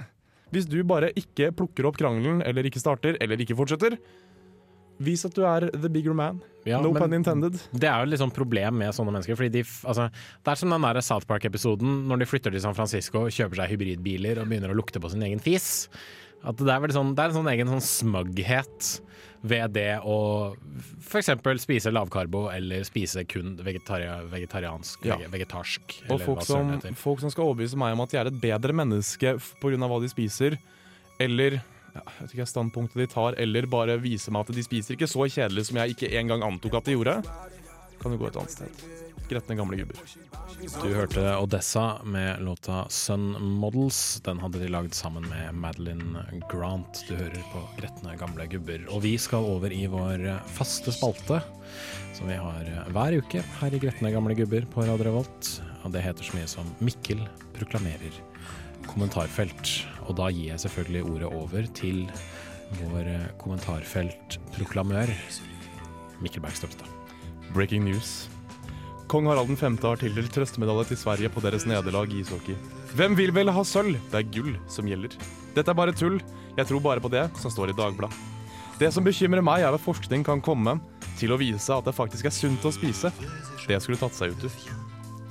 hvis 0.55 0.69
du 0.71 0.79
bare 0.87 1.12
ikke 1.19 1.51
plukker 1.57 1.88
opp 1.88 1.99
krangelen, 2.01 2.40
eller 2.47 2.69
ikke 2.69 2.81
starter, 2.81 3.19
eller 3.21 3.40
ikke 3.42 3.59
fortsetter, 3.59 3.99
vis 5.03 5.25
at 5.29 5.35
du 5.37 5.42
er 5.45 5.69
the 5.75 5.90
bigger 5.92 6.16
man. 6.16 6.40
Ja, 6.66 6.81
no 6.83 6.90
pun 6.97 7.12
intended. 7.14 7.59
Det 7.71 7.88
er 7.88 8.03
jo 8.03 8.19
sånn 8.19 8.33
problem 8.35 8.81
med 8.81 8.95
sånne 8.97 9.12
mennesker. 9.14 9.38
Fordi 9.38 9.53
de, 9.59 9.64
altså, 9.87 10.09
det 10.42 10.53
er 10.53 10.61
som 10.61 10.73
den 10.73 10.87
der 10.88 11.01
South 11.05 11.29
Park-episoden 11.29 12.07
når 12.09 12.23
de 12.23 12.31
flytter 12.31 12.55
til 12.55 12.64
San 12.64 12.77
Francisco, 12.79 13.27
kjøper 13.31 13.62
seg 13.62 13.75
hybridbiler 13.75 14.40
og 14.42 14.49
begynner 14.51 14.73
å 14.73 14.79
lukte 14.79 15.03
på 15.03 15.12
sin 15.12 15.23
egen 15.27 15.42
fis. 15.42 15.87
At 16.44 16.57
det 16.61 16.68
er, 16.68 16.81
vel 16.85 16.90
sånn, 16.94 17.14
det 17.16 17.25
er 17.25 17.33
en 17.33 17.38
sånn 17.40 17.51
egen 17.53 17.66
sånn 17.68 17.83
smugghet 17.83 19.01
ved 19.46 19.72
det 19.77 20.01
å 20.03 20.55
f.eks. 21.07 21.31
spise 21.62 21.90
lavkarbo 21.92 22.46
eller 22.51 22.83
spise 22.87 23.22
kun 23.29 23.57
vegetaria, 23.62 24.20
vegetariansk, 24.31 25.05
Ja. 25.07 25.16
vege- 25.16 25.31
vegetarsk. 25.31 25.96
Og 26.11 26.20
folk 26.20 26.38
hva 26.40 26.44
som, 26.46 26.94
folk 26.94 27.20
som 27.20 27.31
skal 27.31 27.44
overbevise 27.46 27.77
meg 27.77 27.92
om 27.94 28.01
at 28.01 28.11
de 28.11 28.16
er 28.18 28.27
et 28.27 28.40
bedre 28.40 28.72
menneske 28.72 29.37
pga. 29.61 29.77
hva 29.88 30.01
de 30.01 30.09
spiser, 30.09 30.59
eller 31.20 31.53
ja, 31.96 32.03
jeg 32.05 32.20
vet 32.29 32.35
ikke 32.37 32.46
standpunktet 32.51 32.94
de 32.96 33.07
tar, 33.07 33.35
eller 33.38 33.66
bare 33.66 33.99
vise 33.99 34.31
meg 34.31 34.40
at 34.49 34.55
de 34.55 34.62
spiser 34.62 34.96
ikke 34.96 35.09
så 35.09 35.25
kjedelig 35.31 35.66
som 35.66 35.77
jeg 35.79 35.94
ikke 35.96 36.12
engang 36.18 36.42
antok 36.42 36.75
at 36.77 36.85
de 36.85 36.92
gjorde, 36.96 37.22
kan 38.07 38.14
du 38.14 38.23
gå 38.23 38.29
et 38.29 38.37
annet 38.38 38.53
sted. 38.55 38.83
Gretne 39.27 39.57
gamle 39.59 39.77
gubber. 39.81 39.99
Du 40.79 40.92
hørte 40.95 41.23
Odessa 41.42 41.99
med 42.07 42.42
låta 42.47 42.85
Sun 42.88 43.33
Models. 43.59 44.21
Den 44.23 44.38
hadde 44.38 44.61
de 44.62 44.69
lagd 44.71 44.95
sammen 44.95 45.27
med 45.27 45.57
Madeline 45.59 46.23
Grant. 46.47 47.01
Du 47.09 47.16
hører 47.19 47.42
på 47.51 47.64
Gretne 47.81 48.14
gamle 48.21 48.47
gubber. 48.53 48.85
Og 48.95 49.03
vi 49.03 49.16
skal 49.19 49.49
over 49.49 49.75
i 49.75 49.88
vår 49.90 50.23
faste 50.55 50.95
spalte, 50.95 51.40
som 52.14 52.31
vi 52.31 52.38
har 52.38 52.71
hver 52.95 53.19
uke 53.19 53.42
her 53.59 53.75
i 53.75 53.81
Gretne 53.83 54.12
gamle 54.14 54.38
gubber 54.38 54.69
på 54.71 54.87
Radio 54.87 55.11
Revolt. 55.11 55.51
Og 55.83 55.90
det 55.97 56.05
heter 56.07 56.29
så 56.29 56.38
mye 56.38 56.51
som 56.51 56.71
Mikkel 56.79 57.25
proklamerer 57.59 58.21
kommentarfelt. 58.87 59.81
Og 60.07 60.14
da 60.21 60.31
gir 60.31 60.53
jeg 60.53 60.62
selvfølgelig 60.62 61.09
ordet 61.11 61.33
over 61.33 61.73
til 61.75 62.05
vår 62.85 63.11
kommentarfeltproklamør 63.42 65.11
Mikkel 66.23 66.47
Berg 66.47 66.62
Støpstad. 66.62 66.96
Breaking 67.55 67.85
news. 67.85 68.29
Kong 69.07 69.27
Harald 69.31 69.53
5. 69.59 69.79
har 69.83 70.01
tildelt 70.01 70.33
trøstemedalje 70.35 70.89
til 70.91 70.99
Sverige 70.99 71.31
på 71.31 71.43
deres 71.45 71.67
nederlag 71.69 72.11
i 72.11 72.21
ishockey. 72.25 72.57
Hvem 72.99 73.15
vil 73.19 73.31
vel 73.35 73.53
ha 73.55 73.63
sølv? 73.65 73.99
Det 74.11 74.19
er 74.19 74.31
gull 74.35 74.57
som 74.71 74.89
gjelder. 74.89 75.15
Dette 75.55 75.71
er 75.71 75.79
bare 75.79 75.95
tull. 75.95 76.19
Jeg 76.57 76.67
tror 76.67 76.83
bare 76.83 77.03
på 77.05 77.13
det 77.13 77.27
som 77.39 77.53
står 77.53 77.71
i 77.71 77.77
Dagbladet. 77.79 78.17
Det 78.81 78.91
som 78.93 79.05
bekymrer 79.05 79.45
meg, 79.45 79.63
er 79.65 79.73
at 79.73 79.81
forskning 79.81 80.25
kan 80.27 80.43
komme 80.45 80.77
til 81.17 81.33
å 81.33 81.39
vise 81.41 81.73
at 81.73 81.87
det 81.87 81.95
faktisk 81.97 82.29
er 82.29 82.35
sunt 82.35 82.67
å 82.67 82.73
spise. 82.75 83.13
Det 83.67 83.79
skulle 83.81 84.01
tatt 84.01 84.17
seg 84.17 84.35
ut, 84.35 84.45
ut. 84.45 84.67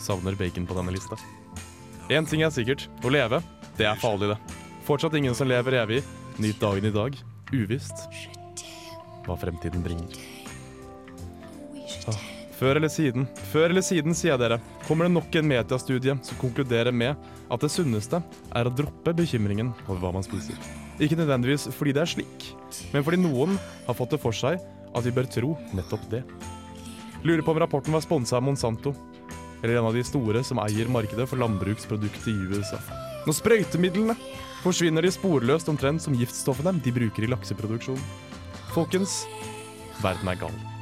Savner 0.02 0.38
bacon 0.40 0.66
på 0.66 0.78
denne 0.78 0.96
lista. 0.96 1.20
Én 2.10 2.26
ting 2.30 2.46
er 2.46 2.54
sikkert. 2.54 2.88
Å 3.06 3.12
leve, 3.14 3.42
det 3.78 3.90
er 3.90 4.00
farlig, 4.02 4.34
det. 4.34 4.62
Fortsatt 4.88 5.18
ingen 5.18 5.38
som 5.38 5.50
lever 5.50 5.82
evig. 5.84 6.02
Nyt 6.42 6.62
dagen 6.62 6.86
i 6.86 6.94
dag. 6.94 7.18
uvisst 7.54 8.08
hva 9.26 9.38
fremtiden 9.40 9.84
bringer. 9.86 10.35
Ah, 12.10 12.18
før 12.56 12.80
eller 12.80 12.92
siden, 12.92 13.28
før 13.52 13.70
eller 13.70 13.84
siden, 13.86 14.16
sier 14.18 14.38
dere, 14.40 14.60
kommer 14.88 15.08
det 15.08 15.16
nok 15.16 15.38
en 15.40 15.50
mediestudie 15.50 16.16
som 16.24 16.40
konkluderer 16.42 16.94
med 16.96 17.16
at 17.52 17.62
det 17.62 17.72
sunneste 17.74 18.22
er 18.56 18.68
å 18.68 18.74
droppe 18.74 19.14
bekymringen 19.18 19.74
over 19.88 20.02
hva 20.04 20.14
man 20.18 20.26
spiser. 20.26 20.60
Ikke 21.02 21.18
nødvendigvis 21.20 21.68
fordi 21.76 21.96
det 21.96 22.06
er 22.06 22.14
slik, 22.14 22.50
men 22.94 23.04
fordi 23.04 23.20
noen 23.24 23.58
har 23.88 23.98
fått 23.98 24.16
det 24.16 24.22
for 24.24 24.36
seg 24.36 24.62
at 24.96 25.04
vi 25.04 25.14
bør 25.16 25.28
tro 25.32 25.56
nettopp 25.76 26.06
det. 26.14 26.24
Lurer 27.26 27.42
på 27.44 27.56
om 27.56 27.60
rapporten 27.60 27.96
var 27.96 28.06
sponsa 28.06 28.38
av 28.38 28.46
Monsanto, 28.46 28.94
eller 29.64 29.80
en 29.80 29.90
av 29.90 29.98
de 29.98 30.04
store 30.06 30.44
som 30.46 30.62
eier 30.62 30.92
markedet 30.92 31.26
for 31.28 31.42
landbruksprodukter 31.42 32.30
i 32.32 32.54
USA. 32.54 32.78
Når 33.26 33.40
sprøytemidlene 33.40 34.16
forsvinner 34.62 35.06
de 35.06 35.12
sporløst 35.14 35.70
omtrent 35.72 36.06
som 36.06 36.16
giftstoffene 36.18 36.76
de 36.86 36.94
bruker 36.94 37.26
i 37.26 37.32
lakseproduksjon. 37.34 38.00
Folkens, 38.76 39.24
verden 40.04 40.30
er 40.30 40.42
gal. 40.46 40.75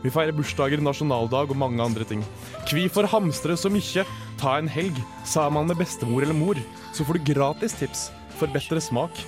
Vi 0.00 0.12
feirer 0.12 0.32
bursdager, 0.32 0.80
nasjonaldag 0.80 1.52
og 1.52 1.58
mange 1.60 1.82
andre 1.84 2.06
ting. 2.08 2.22
Kvifor 2.70 3.08
hamstre 3.10 3.56
så 3.60 3.68
mykje? 3.72 4.06
Ta 4.40 4.56
en 4.56 4.70
helg 4.70 4.96
sammen 5.28 5.68
med 5.68 5.76
bestemor 5.80 6.24
eller 6.24 6.36
mor, 6.36 6.60
så 6.96 7.04
får 7.04 7.18
du 7.18 7.32
gratis 7.34 7.76
tips 7.76 8.08
for 8.40 8.48
bedre 8.54 8.80
smak 8.80 9.20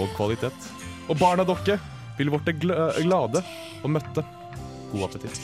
og 0.00 0.08
kvalitet. 0.16 0.72
Og 1.10 1.20
barna 1.20 1.44
dere 1.44 1.76
vil 2.16 2.32
vorte 2.32 2.56
gl 2.56 2.72
glade 3.02 3.44
og 3.84 3.92
møtte. 3.92 4.24
God 4.94 5.08
appetitt. 5.10 5.40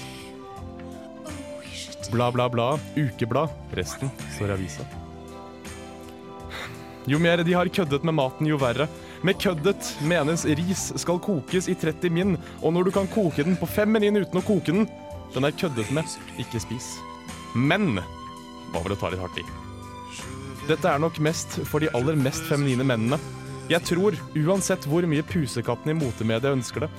Bla, 2.13 2.31
bla, 2.33 2.49
bla. 2.49 2.73
Ukeblad. 2.97 3.53
Resten 3.77 4.11
står 4.35 4.53
i 4.53 4.57
avisa. 4.57 4.85
Jo 7.09 7.19
mer 7.19 7.43
de 7.43 7.55
har 7.57 7.69
køddet 7.73 8.05
med 8.07 8.15
maten, 8.15 8.47
jo 8.47 8.59
verre. 8.61 8.87
Med 9.23 9.39
køddet 9.39 9.87
menes 10.03 10.43
ris 10.59 10.89
skal 10.99 11.21
kokes 11.23 11.69
i 11.71 11.77
30 11.79 12.11
min, 12.11 12.35
og 12.59 12.73
når 12.75 12.89
du 12.89 12.95
kan 12.95 13.07
koke 13.07 13.45
den 13.47 13.55
på 13.59 13.69
5 13.71 13.95
min 13.95 14.19
uten 14.19 14.41
å 14.41 14.43
koke 14.43 14.75
den, 14.75 14.89
den 15.35 15.47
er 15.47 15.55
køddet 15.55 15.93
med, 15.95 16.17
ikke 16.43 16.61
spis. 16.65 16.97
Men 17.55 18.01
hva 18.73 18.83
vil 18.83 18.97
å 18.97 18.99
ta 18.99 19.13
litt 19.13 19.23
hardt 19.23 19.39
i? 19.39 19.47
Dette 20.67 20.91
er 20.91 20.99
nok 21.03 21.23
mest 21.23 21.61
for 21.71 21.83
de 21.83 21.91
aller 21.95 22.19
mest 22.19 22.43
feminine 22.51 22.87
mennene. 22.87 23.19
Jeg 23.71 23.87
tror, 23.87 24.19
uansett 24.35 24.91
hvor 24.91 25.07
mye 25.07 25.25
pusekatten 25.27 25.95
i 25.95 25.99
motemediet 25.99 26.59
ønsker 26.59 26.87
det, 26.87 26.91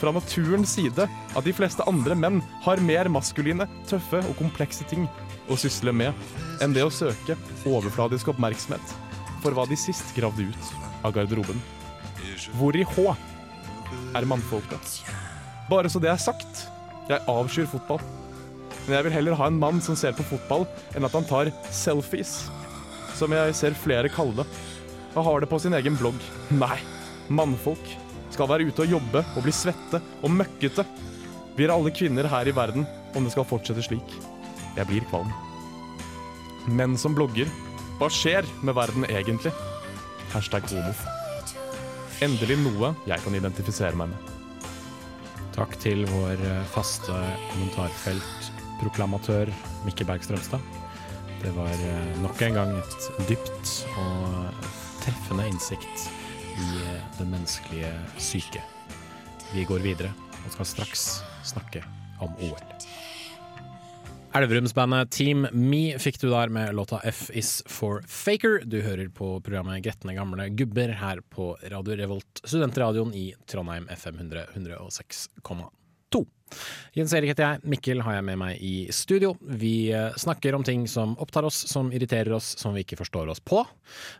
fra 0.00 0.12
naturens 0.12 0.74
side 0.76 1.08
at 1.08 1.44
de 1.46 1.54
fleste 1.56 1.84
andre 1.88 2.16
menn 2.18 2.42
har 2.66 2.82
mer 2.84 3.08
maskuline, 3.08 3.64
tøffe 3.88 4.20
og 4.20 4.36
komplekse 4.36 4.84
ting 4.90 5.08
å 5.48 5.56
sysle 5.60 5.96
med 5.96 6.12
enn 6.64 6.76
det 6.76 6.84
å 6.84 6.92
søke 6.92 7.38
overfladisk 7.64 8.34
oppmerksomhet 8.34 8.96
for 9.40 9.56
hva 9.56 9.64
de 9.68 9.78
sist 9.80 10.12
gravde 10.16 10.50
ut 10.50 10.93
av 11.04 11.14
garderoben. 11.16 11.60
Hvor 12.58 12.76
i 12.76 12.84
H 12.84 13.14
er 14.14 14.26
mannfolka? 14.28 14.80
Bare 15.70 15.90
så 15.92 16.00
det 16.02 16.10
er 16.12 16.20
sagt, 16.20 16.66
jeg 17.08 17.24
avskyr 17.30 17.68
fotball. 17.70 18.02
Men 18.84 18.98
jeg 18.98 19.06
vil 19.06 19.16
heller 19.16 19.38
ha 19.38 19.48
en 19.48 19.60
mann 19.60 19.80
som 19.84 19.96
ser 19.96 20.16
på 20.16 20.26
fotball, 20.28 20.66
enn 20.96 21.06
at 21.06 21.14
han 21.16 21.26
tar 21.28 21.52
selfies, 21.72 22.44
som 23.16 23.32
jeg 23.32 23.56
ser 23.56 23.76
flere 23.78 24.10
kalle 24.12 24.42
det, 24.42 24.46
og 25.14 25.24
har 25.28 25.40
det 25.40 25.48
på 25.48 25.60
sin 25.62 25.76
egen 25.76 25.96
blogg. 26.00 26.18
Nei, 26.52 26.76
mannfolk 27.32 27.94
skal 28.34 28.50
være 28.50 28.66
ute 28.68 28.84
og 28.84 28.96
jobbe 28.96 29.22
og 29.36 29.44
bli 29.46 29.54
svette 29.54 30.00
og 30.20 30.32
møkkete. 30.34 30.84
Vi 31.54 31.66
er 31.66 31.72
alle 31.72 31.92
kvinner 31.94 32.28
her 32.28 32.50
i 32.50 32.54
verden 32.56 32.88
om 33.14 33.24
det 33.24 33.32
skal 33.32 33.46
fortsette 33.48 33.84
slik. 33.86 34.16
Jeg 34.74 34.88
blir 34.90 35.06
kvalm. 35.06 35.30
Menn 36.74 36.98
som 36.98 37.14
blogger. 37.14 37.48
Hva 38.00 38.08
skjer 38.10 38.48
med 38.66 38.74
verden 38.74 39.06
egentlig? 39.06 39.52
Hashtag 40.34 40.66
homo. 40.72 40.90
Endelig 42.24 42.56
noe 42.58 42.88
jeg 43.06 43.22
kan 43.22 43.36
identifisere 43.38 43.94
meg 43.94 44.08
med. 44.10 44.18
Takk 45.54 45.76
til 45.78 46.02
vår 46.10 46.40
eh, 46.42 46.64
faste 46.74 47.14
kommentarfeltproklamatør 47.52 49.52
Mikke 49.86 50.06
Berg 50.08 50.26
Strømstad. 50.26 50.58
Det 51.44 51.52
var 51.54 51.70
eh, 51.70 52.18
nok 52.24 52.42
en 52.48 52.58
gang 52.58 52.74
et 52.80 53.06
dypt 53.30 53.86
og 54.02 54.66
treffende 55.04 55.46
innsikt 55.52 56.08
i 56.58 56.82
eh, 56.82 57.04
det 57.20 57.28
menneskelige 57.28 57.92
syke. 58.18 58.62
Vi 59.52 59.62
går 59.70 59.86
videre 59.86 60.10
og 60.42 60.50
skal 60.56 60.66
straks 60.72 61.06
snakke 61.46 61.80
om 62.24 62.34
OL. 62.42 62.58
Elverumsbandet 64.34 65.10
Team 65.14 65.44
Me 65.52 65.94
fikk 66.02 66.16
du 66.18 66.24
der 66.26 66.50
med 66.50 66.72
låta 66.74 66.98
F 67.06 67.28
is 67.30 67.62
for 67.70 68.02
Faker. 68.10 68.64
Du 68.66 68.80
hører 68.82 69.06
på 69.14 69.28
programmet 69.38 69.84
Gretne 69.84 70.16
gamle 70.16 70.48
gubber 70.58 70.90
her 70.98 71.20
på 71.30 71.52
Radio 71.70 71.94
Revolt, 72.00 72.42
studentradioen 72.42 73.14
i 73.14 73.28
Trondheim 73.46 73.86
FM 73.94 74.18
100 74.24 74.46
106,2. 74.56 75.70
Jens 76.94 77.12
Erik 77.16 77.32
heter 77.32 77.44
jeg, 77.44 77.70
Mikkel 77.72 78.02
har 78.06 78.18
jeg 78.18 78.26
med 78.28 78.38
meg 78.38 78.60
i 78.62 78.86
studio. 78.94 79.32
Vi 79.42 79.90
eh, 79.90 80.14
snakker 80.20 80.54
om 80.54 80.62
ting 80.66 80.84
som 80.90 81.16
opptar 81.22 81.46
oss, 81.48 81.58
som 81.70 81.90
irriterer 81.94 82.30
oss, 82.36 82.52
som 82.60 82.76
vi 82.76 82.84
ikke 82.84 83.00
forstår 83.00 83.32
oss 83.32 83.42
på. 83.42 83.64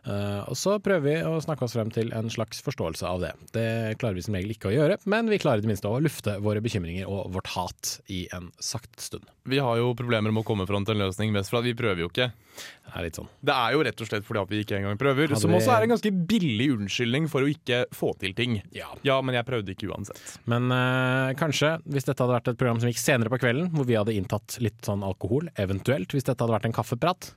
Eh, 0.03 0.41
og 0.43 0.57
så 0.59 0.75
prøver 0.83 1.05
vi 1.05 1.15
å 1.23 1.39
snakke 1.43 1.67
oss 1.67 1.75
frem 1.77 1.93
til 1.95 2.11
en 2.15 2.27
slags 2.33 2.59
forståelse 2.65 3.07
av 3.07 3.23
det. 3.23 3.31
Det 3.55 3.67
klarer 4.01 4.19
vi 4.19 4.25
som 4.27 4.35
regel 4.35 4.55
ikke 4.55 4.71
å 4.71 4.75
gjøre, 4.75 4.99
men 5.07 5.31
vi 5.31 5.39
klarer 5.39 5.63
i 5.63 5.67
det 5.67 5.71
minste 5.71 5.91
å 5.91 6.01
lufte 6.03 6.35
våre 6.43 6.63
bekymringer 6.65 7.07
og 7.07 7.31
vårt 7.37 7.53
hat 7.55 7.97
i 8.11 8.25
en 8.35 8.51
sakt 8.59 8.99
stund. 9.03 9.31
Vi 9.47 9.61
har 9.61 9.79
jo 9.79 9.95
problemer 9.95 10.33
med 10.33 10.43
å 10.43 10.47
komme 10.47 10.67
fram 10.67 10.83
til 10.83 10.97
en 10.97 11.07
løsning, 11.07 11.31
mest 11.35 11.53
for 11.53 11.61
at 11.61 11.69
vi 11.69 11.77
prøver 11.77 12.03
jo 12.03 12.11
ikke. 12.11 12.33
Det 12.55 12.93
er 12.95 13.03
litt 13.07 13.17
sånn. 13.19 13.27
Det 13.43 13.53
er 13.55 13.73
jo 13.75 13.81
rett 13.83 14.01
og 14.05 14.07
slett 14.07 14.25
fordi 14.27 14.41
at 14.45 14.51
vi 14.53 14.59
ikke 14.63 14.77
engang 14.77 14.99
prøver. 15.01 15.27
Hadde 15.33 15.41
Som 15.41 15.55
også 15.57 15.73
er 15.75 15.85
en 15.87 15.91
ganske 15.95 16.11
billig 16.31 16.67
unnskyldning 16.77 17.25
for 17.31 17.43
å 17.43 17.49
ikke 17.51 17.81
få 17.95 18.13
til 18.21 18.35
ting. 18.37 18.57
Ja. 18.75 18.87
Ja, 19.07 19.17
men 19.25 19.35
jeg 19.35 19.47
prøvde 19.49 19.73
ikke 19.75 19.89
uansett. 19.91 20.21
Men 20.51 20.69
øh, 20.71 21.33
kanskje, 21.39 21.73
hvis 21.91 22.07
dette 22.07 22.23
hadde 22.23 22.37
vært 22.37 22.51
et 22.53 22.59
program 22.61 22.79
som 22.79 22.91
gikk 22.91 23.01
senere 23.01 23.33
på 23.33 23.41
kvelden, 23.43 23.67
hvor 23.75 23.89
vi 23.89 23.97
hadde 23.99 24.15
inntatt 24.15 24.55
litt 24.63 24.79
sånn 24.87 25.03
alkohol, 25.03 25.49
eventuelt 25.59 26.15
hvis 26.15 26.23
dette 26.29 26.39
hadde 26.39 26.55
vært 26.55 26.69
en 26.69 26.77
kaffeprat, 26.77 27.33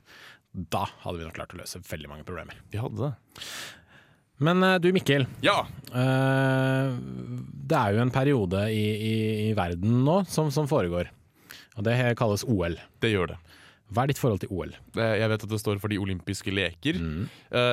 da 0.73 0.85
hadde 1.03 1.19
vi 1.19 1.27
nok 1.27 1.35
klart 1.37 1.51
å 1.53 1.59
løse 1.59 1.83
veldig 1.91 2.09
mange 2.09 2.25
problemer. 2.25 2.55
Vi 2.71 2.79
hadde 2.81 3.09
det. 3.09 3.43
Men 4.39 4.63
eh, 4.63 4.77
du 4.79 4.87
Mikkel, 4.95 5.27
Ja! 5.43 5.59
eh, 5.91 6.95
det 7.69 7.77
er 7.77 7.93
jo 7.97 8.01
en 8.05 8.13
periode 8.15 8.63
i, 8.71 8.85
i, 8.95 9.15
i 9.49 9.53
verden 9.57 9.99
nå 10.07 10.21
som, 10.31 10.47
som 10.55 10.69
foregår. 10.71 11.11
Og 11.77 11.85
det 11.85 11.97
kalles 12.19 12.43
OL. 12.47 12.79
Det 13.03 13.11
gjør 13.11 13.33
det. 13.33 13.37
Hva 13.89 14.03
er 14.05 14.11
ditt 14.11 14.19
forhold 14.21 14.43
til 14.43 14.51
OL? 14.53 14.73
Jeg 14.95 15.29
vet 15.31 15.43
at 15.47 15.49
det 15.49 15.59
står 15.63 15.79
for 15.81 15.89
de 15.89 15.97
olympiske 15.97 16.51
leker. 16.53 16.99
Mm. 17.01 17.23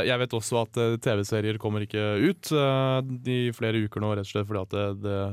Jeg 0.08 0.18
vet 0.22 0.36
også 0.38 0.62
at 0.62 0.78
eh, 0.80 0.94
TV-serier 1.04 1.58
kommer 1.60 1.84
ikke 1.84 2.04
ut 2.24 2.52
eh, 2.56 3.10
i 3.28 3.38
flere 3.56 3.82
uker 3.84 4.00
nå, 4.00 4.14
rett 4.16 4.24
og 4.24 4.32
slett 4.32 4.48
fordi 4.48 4.62
at 4.64 4.76
det, 5.04 5.26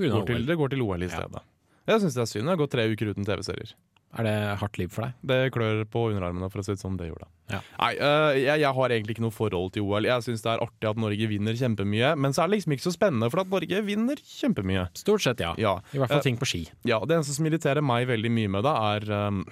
det, 0.00 0.10
går, 0.10 0.26
til, 0.26 0.46
det 0.48 0.56
går 0.58 0.74
til 0.74 0.82
OL 0.82 1.02
i 1.06 1.10
Ja. 1.10 1.20
stedet. 1.20 1.44
Jeg 1.86 1.98
syns 2.02 2.14
det 2.14 2.22
er 2.22 2.30
synd. 2.30 2.46
Det 2.46 2.52
har 2.54 2.60
gått 2.62 2.74
tre 2.74 2.84
uker 2.90 3.08
uten 3.14 3.26
TV-serier. 3.26 3.72
Er 4.12 4.26
det 4.28 4.34
hardt 4.60 4.76
liv 4.76 4.90
for 4.92 5.06
deg? 5.06 5.14
Det 5.24 5.38
klør 5.54 5.86
på 5.88 6.08
underarmene, 6.10 6.50
for 6.52 6.60
å 6.60 6.66
si 6.66 6.74
det 6.74 6.82
sånn. 6.82 6.98
Det 7.00 7.08
gjorde 7.08 7.24
det. 7.24 7.32
Ja. 7.52 7.60
Nei, 7.80 7.90
uh, 7.96 8.30
jeg, 8.36 8.60
jeg 8.62 8.76
har 8.76 8.94
egentlig 8.94 9.16
ikke 9.16 9.24
noe 9.24 9.34
forhold 9.34 9.72
til 9.72 9.86
OL. 9.88 10.08
Jeg 10.08 10.24
syns 10.26 10.44
det 10.44 10.52
er 10.52 10.64
artig 10.64 10.88
at 10.90 11.00
Norge 11.00 11.28
vinner 11.30 11.56
kjempemye, 11.56 12.12
men 12.20 12.36
så 12.36 12.44
er 12.44 12.50
det 12.50 12.58
liksom 12.58 12.76
ikke 12.76 12.86
så 12.86 12.94
spennende, 12.94 13.28
for 13.32 13.42
at 13.42 13.52
Norge 13.52 13.82
vinner 13.86 14.20
kjempemye. 14.20 14.86
Stort 15.00 15.24
sett, 15.24 15.40
ja. 15.44 15.52
Ja. 15.60 15.78
I 15.96 16.00
hvert 16.02 16.12
fall 16.12 16.20
uh, 16.20 16.26
ting 16.28 16.40
på 16.40 16.48
ski. 16.48 16.64
Ja, 16.88 17.00
Det 17.04 17.16
eneste 17.18 17.36
som 17.36 17.48
irriterer 17.48 17.84
meg 17.84 18.08
veldig 18.10 18.32
mye 18.32 18.52
med 18.52 18.66
det, 18.68 18.74
er 18.92 19.28
um, 19.28 19.44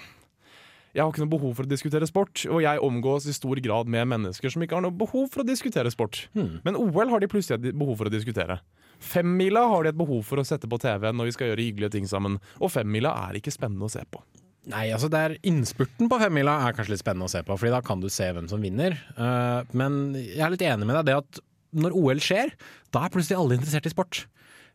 Jeg 0.93 1.05
har 1.05 1.13
ikke 1.13 1.25
noe 1.25 1.33
behov 1.37 1.55
for 1.57 1.69
å 1.69 1.71
diskutere 1.71 2.09
sport, 2.11 2.45
og 2.51 2.61
jeg 2.65 2.85
omgås 2.85 3.31
i 3.31 3.37
stor 3.37 3.63
grad 3.65 3.89
med 3.89 4.13
mennesker 4.13 4.53
som 4.53 4.65
ikke 4.65 4.77
har 4.77 4.85
noe 4.85 4.97
behov 4.97 5.31
for 5.33 5.45
å 5.45 5.49
diskutere 5.49 5.93
sport. 5.93 6.27
Hmm. 6.37 6.59
Men 6.67 6.77
OL 6.77 7.13
har 7.15 7.25
de 7.25 7.31
plutselig 7.33 7.61
et 7.61 7.81
behov 7.81 7.97
for 8.01 8.11
å 8.11 8.13
diskutere. 8.13 8.61
Femmila 9.01 9.65
har 9.73 9.87
de 9.87 9.95
et 9.95 9.97
behov 9.97 10.27
for 10.29 10.43
å 10.43 10.45
sette 10.45 10.69
på 10.69 10.79
TV 10.83 11.09
når 11.15 11.31
vi 11.31 11.37
skal 11.37 11.53
gjøre 11.53 11.65
hyggelige 11.65 11.95
ting 11.97 12.11
sammen, 12.11 12.37
og 12.61 12.73
femmila 12.75 13.15
er 13.31 13.41
ikke 13.41 13.55
spennende 13.55 13.89
å 13.89 13.93
se 13.93 14.05
på. 14.05 14.21
Nei, 14.69 14.91
altså 14.93 15.09
det 15.09 15.21
er 15.21 15.37
Innspurten 15.49 16.11
på 16.11 16.19
femmila 16.21 16.59
er 16.67 16.75
kanskje 16.77 16.93
litt 16.93 17.03
spennende 17.03 17.31
å 17.31 17.33
se 17.33 17.41
på, 17.47 17.57
Fordi 17.57 17.73
da 17.73 17.81
kan 17.85 18.03
du 18.03 18.11
se 18.13 18.27
hvem 18.37 18.51
som 18.51 18.61
vinner. 18.61 18.99
Uh, 19.17 19.65
men 19.73 20.19
jeg 20.19 20.43
er 20.45 20.53
litt 20.53 20.67
enig 20.67 20.89
med 20.89 20.99
deg 21.01 21.09
det 21.09 21.17
at 21.23 21.41
når 21.81 21.95
OL 21.95 22.21
skjer, 22.23 22.53
da 22.91 23.07
er 23.07 23.13
plutselig 23.15 23.39
alle 23.39 23.57
interessert 23.57 23.87
i 23.87 23.93
sport. 23.93 24.25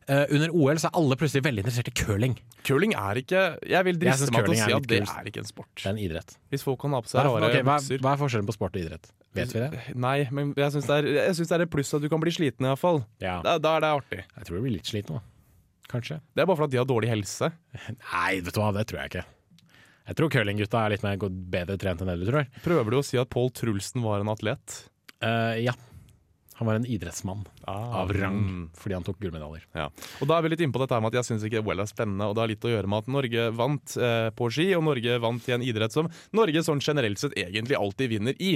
Uh, 0.06 0.24
under 0.30 0.52
OL 0.54 0.80
så 0.80 0.90
er 0.90 0.98
alle 1.00 1.18
plutselig 1.20 1.44
veldig 1.46 1.64
interessert 1.64 1.90
i 1.90 1.94
curling. 1.98 2.36
Curling 2.66 2.94
er 2.98 3.20
ikke 3.22 3.42
Jeg 3.66 3.88
vil 3.88 3.98
driste 4.02 4.30
meg 4.34 4.46
til 4.46 4.54
å 4.54 4.58
si 4.60 4.76
at 4.76 4.88
det 4.90 5.00
er 5.02 5.30
ikke 5.32 5.44
en 5.44 5.50
sport. 5.50 5.72
Det 5.82 5.88
er 5.88 5.94
en 5.94 6.02
idrett. 6.02 6.36
Hvis 6.54 6.66
folk 6.66 6.82
kan 6.82 6.94
ha 6.98 7.04
på 7.06 7.12
seg 7.12 7.26
rare 7.26 7.50
okay, 7.50 7.66
hva, 7.66 7.78
hva 7.82 8.16
er 8.16 8.22
forskjellen 8.22 8.50
på 8.50 8.58
sport 8.58 8.78
og 8.78 8.86
idrett? 8.86 9.10
Vet 9.36 9.54
vi 9.54 9.64
det? 9.64 9.86
Nei, 10.00 10.18
men 10.34 10.54
jeg 10.56 10.76
syns 10.78 10.90
det, 10.90 11.00
det 11.12 11.46
er 11.58 11.66
et 11.66 11.74
pluss 11.74 11.92
at 11.98 12.06
du 12.06 12.10
kan 12.12 12.22
bli 12.24 12.32
sliten, 12.34 12.70
iallfall. 12.70 13.02
Ja. 13.24 13.40
Da, 13.46 13.58
da 13.62 13.78
er 13.78 13.86
det 13.86 13.96
artig. 13.98 14.22
Jeg 14.24 14.48
tror 14.48 14.62
du 14.62 14.68
blir 14.68 14.78
litt 14.78 14.90
sliten 14.90 15.18
nå. 15.18 15.24
Kanskje. 15.92 16.22
Det 16.34 16.42
er 16.42 16.48
bare 16.50 16.62
fordi 16.62 16.78
de 16.78 16.82
har 16.82 16.88
dårlig 16.90 17.12
helse. 17.12 17.52
Nei, 17.92 18.30
vet 18.46 18.54
du 18.56 18.62
hva, 18.62 18.72
det 18.78 18.88
tror 18.90 19.04
jeg 19.04 19.12
ikke. 19.12 19.26
Jeg 20.06 20.20
tror 20.20 20.32
curlinggutta 20.34 20.84
er 20.86 20.94
litt 20.94 21.06
mer, 21.06 21.18
bedre 21.56 21.80
trent 21.82 22.04
enn 22.04 22.12
det 22.12 22.20
du 22.22 22.30
tror. 22.30 22.46
Prøver 22.66 22.94
du 22.94 23.00
å 23.00 23.06
si 23.06 23.18
at 23.18 23.32
Pål 23.34 23.52
Trulsen 23.58 24.06
var 24.06 24.22
en 24.22 24.32
atlet? 24.34 24.80
Uh, 25.24 25.58
ja. 25.58 25.74
Han 26.56 26.70
var 26.70 26.78
en 26.78 26.86
idrettsmann 26.88 27.42
Ah, 27.68 28.02
av 28.02 28.14
rang 28.14 28.38
mm. 28.38 28.68
fordi 28.78 28.96
han 28.96 29.04
tok 29.04 29.18
gullmedaljer. 29.20 29.66
Ja. 29.76 29.90
Og 30.22 30.30
da 30.30 30.38
er 30.38 30.46
vi 30.46 30.52
litt 30.54 30.62
inne 30.64 30.76
på 30.76 30.80
dette 30.80 31.00
med 31.02 31.10
at 31.10 31.18
jeg 31.18 31.28
syns 31.28 31.44
ikke 31.48 31.64
OL 31.66 31.82
er 31.84 31.90
spennende. 31.90 32.30
Og 32.30 32.38
det 32.38 32.44
har 32.44 32.52
litt 32.54 32.68
å 32.68 32.72
gjøre 32.72 32.92
med 32.92 33.02
at 33.02 33.10
Norge 33.12 33.48
vant 33.58 33.96
eh, 33.98 34.28
på 34.38 34.48
ski, 34.54 34.68
og 34.78 34.86
Norge 34.88 35.18
vant 35.24 35.50
i 35.50 35.56
en 35.58 35.66
idrett 35.66 35.96
som 35.96 36.08
Norge 36.38 36.64
sånn 36.64 36.84
generelt 36.86 37.20
sett 37.20 37.36
egentlig 37.42 37.76
alltid 37.76 38.14
vinner 38.14 38.38
i. 38.40 38.54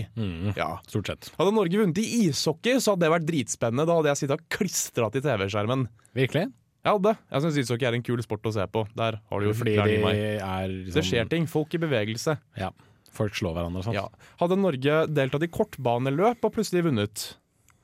Ja. 0.56 0.70
Stort 0.88 1.12
sett. 1.12 1.32
Hadde 1.42 1.56
Norge 1.58 1.82
vunnet 1.82 2.00
i 2.00 2.08
ishockey, 2.30 2.78
så 2.80 2.94
hadde 2.94 3.08
det 3.08 3.14
vært 3.18 3.28
dritspennende. 3.28 3.90
Da 3.90 3.98
hadde 4.00 4.14
jeg 4.14 4.22
sittet 4.22 4.38
og 4.38 4.48
klistra 4.60 5.12
til 5.12 5.26
TV-skjermen. 5.26 5.90
Virkelig? 6.16 6.48
Jeg 6.80 6.96
hadde. 6.96 7.15
Jeg 7.28 7.44
syns 7.44 7.58
ishockey 7.60 7.88
er 7.89 7.98
en 7.98 8.06
kul 8.06 8.22
sport 8.24 8.48
å 8.48 8.54
se 8.56 8.65
på. 8.72 8.86
Der 8.96 9.20
har 9.20 9.42
du 9.42 9.50
jo 9.50 9.56
Fordi 9.58 9.76
de 9.76 9.98
er 10.00 10.68
Det 10.70 10.86
liksom, 10.86 11.08
skjer 11.10 11.30
ting. 11.32 11.48
Folk 11.52 11.76
i 11.76 11.82
bevegelse. 11.82 12.38
Ja, 12.60 12.72
folk 13.15 13.36
slår 13.36 13.58
hverandre 13.58 13.84
og 13.84 13.89
sånt. 13.89 14.00
Ja. 14.00 14.08
Hadde 14.39 14.60
Norge 14.60 15.02
deltatt 15.12 15.44
i 15.44 15.52
kortbaneløp 15.52 16.48
og 16.48 16.56
plutselig 16.56 16.86
vunnet 16.88 17.26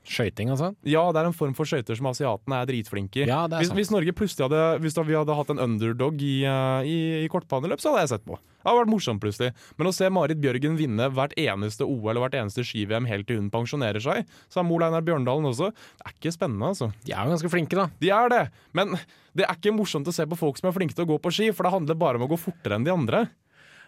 Skøyting, 0.06 0.50
altså. 0.54 0.70
Ja, 0.86 1.02
det 1.10 1.20
er 1.20 1.28
en 1.28 1.34
form 1.36 1.54
for 1.58 1.66
skøyter 1.68 1.98
som 1.98 2.06
asiatene 2.12 2.60
er 2.62 2.68
dritflinke 2.68 3.24
i. 3.24 3.26
Ja, 3.26 3.44
det 3.50 3.58
er 3.58 3.64
hvis, 3.64 3.70
sant. 3.72 3.80
hvis 3.80 3.90
Norge 3.90 4.12
plutselig 4.14 4.46
hadde 4.46 4.60
Hvis 4.84 4.94
vi 4.96 5.16
hadde 5.16 5.34
hatt 5.34 5.50
en 5.50 5.62
underdog 5.62 6.20
i, 6.22 6.36
eh, 6.46 6.86
i, 6.86 6.98
i 7.24 7.30
kortbaneløp, 7.32 7.82
så 7.82 7.90
hadde 7.90 8.04
jeg 8.04 8.12
sett 8.14 8.26
på. 8.28 8.38
Det 8.38 8.68
hadde 8.68 8.82
vært 8.82 8.92
morsomt 8.92 9.22
plutselig. 9.22 9.52
Men 9.78 9.90
å 9.90 9.94
se 9.94 10.10
Marit 10.10 10.40
Bjørgen 10.42 10.78
vinne 10.78 11.08
hvert 11.14 11.34
eneste 11.38 11.86
OL 11.86 12.16
og 12.16 12.24
hvert 12.24 12.38
eneste 12.38 12.64
ski-VM 12.66 13.06
helt 13.10 13.28
til 13.28 13.38
hun 13.38 13.50
pensjonerer 13.54 14.02
seg, 14.02 14.30
sa 14.50 14.64
Mol 14.66 14.82
Einar 14.86 15.04
Bjørndalen 15.06 15.46
også, 15.52 15.70
det 15.70 16.06
er 16.08 16.16
ikke 16.16 16.34
spennende, 16.34 16.72
altså. 16.74 16.90
De 17.06 17.14
er 17.14 17.20
jo 17.20 17.34
ganske 17.36 17.52
flinke, 17.52 17.78
da. 17.78 17.86
De 18.02 18.10
er 18.14 18.32
det, 18.32 18.42
men 18.74 18.94
det 19.38 19.46
er 19.46 19.58
ikke 19.58 19.74
morsomt 19.76 20.10
å 20.10 20.14
se 20.14 20.26
på 20.26 20.38
folk 20.38 20.58
som 20.58 20.70
er 20.70 20.74
flinke 20.74 20.98
til 20.98 21.06
å 21.06 21.10
gå 21.12 21.18
på 21.22 21.34
ski, 21.34 21.50
for 21.54 21.66
det 21.66 21.74
handler 21.76 21.98
bare 22.00 22.18
om 22.18 22.26
å 22.26 22.30
gå 22.34 22.40
fortere 22.42 22.78
enn 22.78 22.86
de 22.86 22.94
andre. 22.94 23.26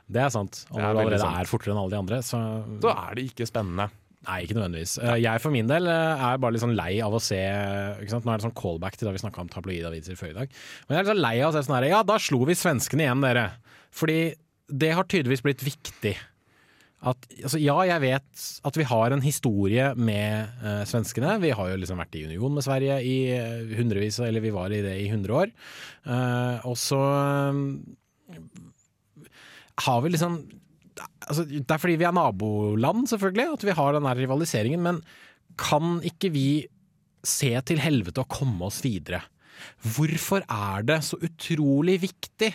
Det 0.08 0.22
er 0.22 0.30
sant. 0.32 0.62
Og 0.70 0.78
når 0.78 0.94
du 0.94 1.00
allerede 1.02 1.24
sant. 1.24 1.40
er 1.42 1.50
fortere 1.50 1.74
enn 1.74 1.82
alle 1.82 1.94
de 1.96 1.98
andre, 1.98 2.20
så 2.24 2.42
Da 2.80 2.94
er 3.08 3.18
det 3.18 3.26
ikke 3.32 3.48
spennende. 3.50 3.90
Nei, 4.26 4.40
ikke 4.42 4.56
nødvendigvis. 4.56 4.96
Eh, 4.98 5.20
Jeg 5.22 5.42
for 5.42 5.54
min 5.54 5.68
del 5.70 5.86
eh, 5.86 6.24
er 6.28 6.40
bare 6.42 6.56
litt 6.56 6.64
sånn 6.64 6.76
lei 6.78 6.96
av 7.04 7.14
å 7.14 7.20
se 7.22 7.38
ikke 7.38 8.10
sant? 8.10 8.26
Nå 8.26 8.32
er 8.32 8.40
det 8.40 8.48
sånn 8.48 8.56
callback 8.58 8.98
til 8.98 9.06
da 9.06 9.14
vi 9.14 9.22
snakka 9.22 9.44
om 9.44 9.52
tabloidaviser 9.52 10.18
før 10.18 10.32
i 10.32 10.38
dag. 10.40 10.56
Men 10.88 10.96
jeg 10.96 10.98
er 10.98 11.06
litt 11.06 11.12
sånn 11.12 11.22
lei 11.22 11.36
av 11.38 11.52
å 11.52 11.54
se 11.54 11.62
sånn 11.68 11.78
her 11.78 11.86
Ja, 11.92 12.02
da 12.06 12.18
slo 12.22 12.42
vi 12.48 12.58
svenskene 12.58 13.06
igjen, 13.06 13.22
dere. 13.22 13.46
Fordi 13.94 14.18
det 14.68 14.90
har 14.98 15.06
tydeligvis 15.08 15.44
blitt 15.46 15.62
viktig. 15.64 16.16
At, 16.98 17.28
altså, 17.38 17.60
ja, 17.62 17.76
jeg 17.86 18.02
vet 18.02 18.44
at 18.66 18.76
vi 18.80 18.86
har 18.90 19.14
en 19.14 19.22
historie 19.22 19.92
med 19.94 20.58
uh, 20.64 20.82
svenskene. 20.88 21.36
Vi 21.38 21.52
har 21.54 21.70
jo 21.70 21.78
liksom 21.78 22.00
vært 22.02 22.18
i 22.18 22.24
union 22.26 22.56
med 22.56 22.66
Sverige 22.66 22.98
i 23.06 23.16
uh, 23.38 23.70
hundrevis, 23.78 24.18
eller 24.26 24.42
vi 24.42 24.50
var 24.52 24.74
i 24.74 24.82
det 24.82 24.96
i 25.04 25.06
hundre 25.12 25.44
år. 25.44 25.52
Uh, 26.02 26.58
og 26.66 26.74
så 26.74 26.98
har 29.86 30.02
vi 30.02 30.10
liksom 30.10 30.40
altså, 31.00 31.46
Det 31.48 31.70
er 31.70 31.80
fordi 31.80 31.98
vi 32.00 32.06
er 32.08 32.16
naboland, 32.16 33.08
selvfølgelig, 33.10 33.54
at 33.54 33.64
vi 33.66 33.76
har 33.78 33.96
den 33.96 34.10
rivaliseringen. 34.20 34.82
Men 34.82 35.00
kan 35.58 35.98
ikke 36.06 36.32
vi 36.34 36.48
se 37.26 37.52
til 37.66 37.82
helvete 37.82 38.22
og 38.22 38.30
komme 38.32 38.68
oss 38.68 38.80
videre? 38.84 39.22
Hvorfor 39.82 40.44
er 40.46 40.84
det 40.86 41.00
så 41.06 41.18
utrolig 41.18 41.98
viktig 42.04 42.52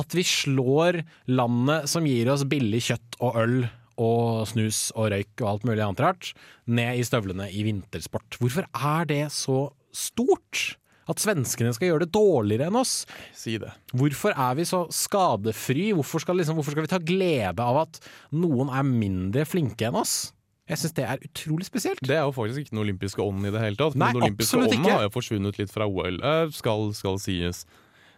at 0.00 0.16
vi 0.16 0.24
slår 0.24 1.02
landet 1.28 1.90
som 1.92 2.06
gir 2.08 2.30
oss 2.32 2.46
billig 2.48 2.80
kjøtt 2.88 3.18
og 3.20 3.36
øl 3.42 3.58
og 4.00 4.46
snus 4.48 4.90
og 4.96 5.10
røyk 5.12 5.42
og 5.42 5.50
alt 5.50 5.66
mulig 5.68 5.84
annet 5.84 6.02
rart, 6.04 6.32
ned 6.68 7.00
i 7.00 7.04
støvlene 7.06 7.48
i 7.52 7.64
vintersport? 7.66 8.40
Hvorfor 8.40 8.68
er 8.72 9.08
det 9.08 9.22
så 9.36 9.66
stort? 9.92 10.76
At 11.06 11.22
svenskene 11.22 11.70
skal 11.76 11.92
gjøre 11.92 12.06
det 12.06 12.12
dårligere 12.16 12.66
enn 12.70 12.78
oss? 12.80 13.04
Si 13.36 13.56
det. 13.62 13.70
Hvorfor 13.94 14.34
er 14.34 14.56
vi 14.58 14.66
så 14.66 14.84
skadefri? 14.90 15.92
Hvorfor 15.94 16.24
skal, 16.24 16.40
liksom, 16.40 16.58
hvorfor 16.58 16.74
skal 16.74 16.86
vi 16.86 16.90
ta 16.90 17.02
glede 17.02 17.62
av 17.62 17.84
at 17.84 18.00
noen 18.34 18.72
er 18.74 18.86
mindre 18.86 19.46
flinke 19.46 19.86
enn 19.86 20.00
oss? 20.02 20.32
Jeg 20.66 20.80
syns 20.82 20.96
det 20.96 21.04
er 21.06 21.22
utrolig 21.22 21.66
spesielt. 21.68 22.00
Det 22.02 22.16
er 22.16 22.24
jo 22.26 22.32
faktisk 22.34 22.64
ikke 22.64 22.74
den 22.74 22.82
olympiske 22.82 23.22
ånden 23.22 23.46
i 23.46 23.52
det 23.54 23.62
hele 23.62 23.78
tatt. 23.78 23.94
Nei, 23.94 24.08
men 24.10 24.18
den 24.18 24.24
olympiske 24.32 24.58
ånden 24.58 24.88
har 24.90 25.04
jo 25.06 25.12
forsvunnet 25.14 25.60
litt 25.60 25.70
fra 25.70 25.86
OL, 25.86 26.18
eh, 26.18 26.46
skal, 26.56 26.88
skal 26.98 27.20
sies. 27.22 27.62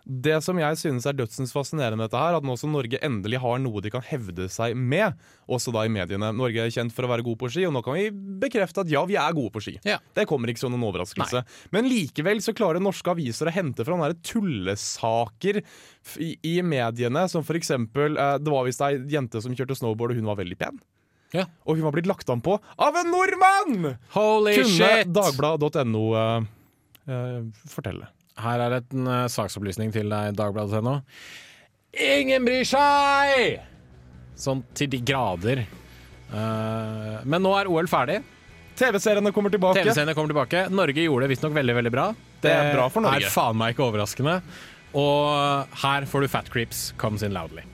Det 0.08 0.38
som 0.40 0.56
jeg 0.56 0.78
synes 0.80 1.04
er 1.04 1.16
dødsens 1.18 1.52
fascinerende 1.52 1.98
med 2.00 2.08
dette 2.08 2.20
her, 2.20 2.38
at 2.38 2.46
nå 2.46 2.54
som 2.56 2.72
Norge 2.72 2.96
endelig 3.04 3.42
har 3.42 3.58
noe 3.60 3.82
de 3.84 3.92
kan 3.92 4.04
hevde 4.08 4.46
seg 4.48 4.72
med, 4.72 5.18
også 5.44 5.74
da 5.74 5.82
i 5.84 5.92
mediene. 5.92 6.30
Norge 6.32 6.64
er 6.64 6.72
kjent 6.72 6.94
for 6.96 7.04
å 7.04 7.10
være 7.12 7.26
god 7.26 7.36
på 7.42 7.50
ski, 7.52 7.66
og 7.68 7.74
nå 7.76 7.82
kan 7.84 7.98
vi 7.98 8.08
bekrefte 8.40 8.86
at 8.86 8.92
ja, 8.92 9.02
vi 9.08 9.18
er 9.20 9.36
gode 9.36 9.52
på 9.52 9.62
ski. 9.66 9.76
Ja. 9.84 9.98
Det 10.16 10.24
kommer 10.30 10.48
ikke 10.48 10.64
som 10.64 10.72
noen 10.72 10.86
overraskelse. 10.88 11.44
Men 11.76 11.90
likevel 11.92 12.40
så 12.44 12.56
klarer 12.56 12.80
norske 12.80 13.12
aviser 13.12 13.50
å 13.50 13.54
hente 13.54 13.84
fram 13.84 14.00
sånne 14.00 14.16
tullesaker 14.24 15.60
i, 16.24 16.34
i 16.40 16.56
mediene, 16.64 17.28
som 17.28 17.44
for 17.44 17.58
eksempel 17.58 18.16
eh, 18.16 18.36
Det 18.40 18.52
var 18.52 18.64
visst 18.64 18.84
ei 18.86 18.94
jente 19.12 19.42
som 19.44 19.52
kjørte 19.52 19.76
snowboard, 19.76 20.14
og 20.14 20.22
hun 20.22 20.30
var 20.32 20.40
veldig 20.40 20.58
pen. 20.60 20.80
Ja. 21.36 21.44
Og 21.68 21.76
hun 21.76 21.84
var 21.84 21.92
blitt 21.92 22.08
lagt 22.08 22.30
an 22.32 22.40
på 22.40 22.56
av 22.56 22.96
en 22.96 23.10
nordmann! 23.12 23.96
Holy 24.14 24.56
Kunne 24.62 24.72
shit! 24.72 25.10
Dagbladet.no 25.12 26.04
uh, 26.16 26.46
uh, 27.10 27.42
fortelle. 27.68 28.08
Her 28.38 28.64
er 28.66 28.78
et 28.78 28.94
en 28.94 29.10
uh, 29.10 29.26
saksopplysning 29.32 29.92
til 29.94 30.10
deg, 30.12 30.36
Dagbladet.no. 30.38 31.00
Ingen 31.98 32.46
bryr 32.46 32.66
seg! 32.68 33.62
Sånn 34.38 34.62
til 34.78 34.90
de 34.92 35.00
grader. 35.02 35.64
Uh, 36.30 37.18
men 37.26 37.42
nå 37.42 37.54
er 37.58 37.70
OL 37.70 37.88
ferdig. 37.90 38.20
TV-seriene 38.78 39.32
kommer 39.34 39.50
tilbake. 39.50 39.82
TV-seriene 39.82 40.14
kommer 40.14 40.30
tilbake. 40.30 40.66
Norge 40.70 41.02
gjorde 41.02 41.26
det 41.26 41.32
visstnok 41.34 41.56
veldig 41.56 41.78
veldig 41.80 41.94
bra. 41.94 42.10
Det 42.44 42.52
er 42.54 42.70
bra 42.76 42.86
for 42.92 43.02
Norge. 43.02 43.26
er 43.26 43.34
faen 43.34 43.58
meg 43.58 43.74
ikke 43.74 43.88
overraskende. 43.88 44.38
Og 44.98 45.74
her 45.82 46.06
får 46.08 46.24
du 46.24 46.30
Fat 46.30 46.52
Creeps 46.52 46.92
Comes 47.00 47.26
In 47.26 47.34
Loudly. 47.34 47.66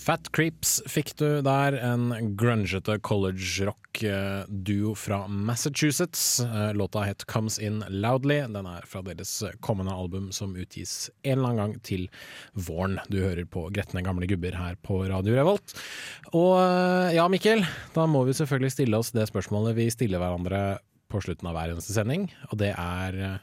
Fat 0.00 0.30
Creeps 0.32 0.78
fikk 0.88 1.10
du 1.20 1.42
der, 1.44 1.74
en 1.84 2.32
grungete 2.38 2.94
college-rock-duo 3.04 4.94
fra 4.96 5.28
Massachusetts. 5.28 6.40
Eh, 6.40 6.72
Låta 6.74 7.02
het 7.04 7.26
Comes 7.28 7.58
In 7.60 7.84
Loudly. 7.88 8.38
Den 8.48 8.66
er 8.66 8.86
fra 8.88 9.02
deres 9.04 9.42
kommende 9.60 9.92
album 9.92 10.30
som 10.32 10.56
utgis 10.56 11.10
en 11.20 11.38
eller 11.38 11.48
annen 11.50 11.60
gang 11.60 11.74
til 11.84 12.08
våren. 12.56 12.96
Du 13.12 13.18
hører 13.20 13.44
på 13.44 13.66
Gretne 13.76 14.00
gamle 14.06 14.24
gubber 14.30 14.56
her 14.56 14.80
på 14.80 15.02
Radio 15.10 15.36
Revolt. 15.36 15.76
Og 16.32 16.56
eh, 16.62 17.12
ja, 17.18 17.28
Mikkel, 17.28 17.60
da 17.92 18.06
må 18.08 18.24
vi 18.24 18.32
selvfølgelig 18.40 18.72
stille 18.78 18.96
oss 19.04 19.12
det 19.12 19.28
spørsmålet 19.28 19.76
vi 19.76 19.90
stiller 19.92 20.22
hverandre 20.22 20.80
på 21.12 21.20
slutten 21.20 21.48
av 21.50 21.54
hver 21.58 21.74
eneste 21.74 21.92
sending, 21.92 22.30
og 22.48 22.56
det 22.62 22.72
er 22.72 23.20
eh, 23.20 23.38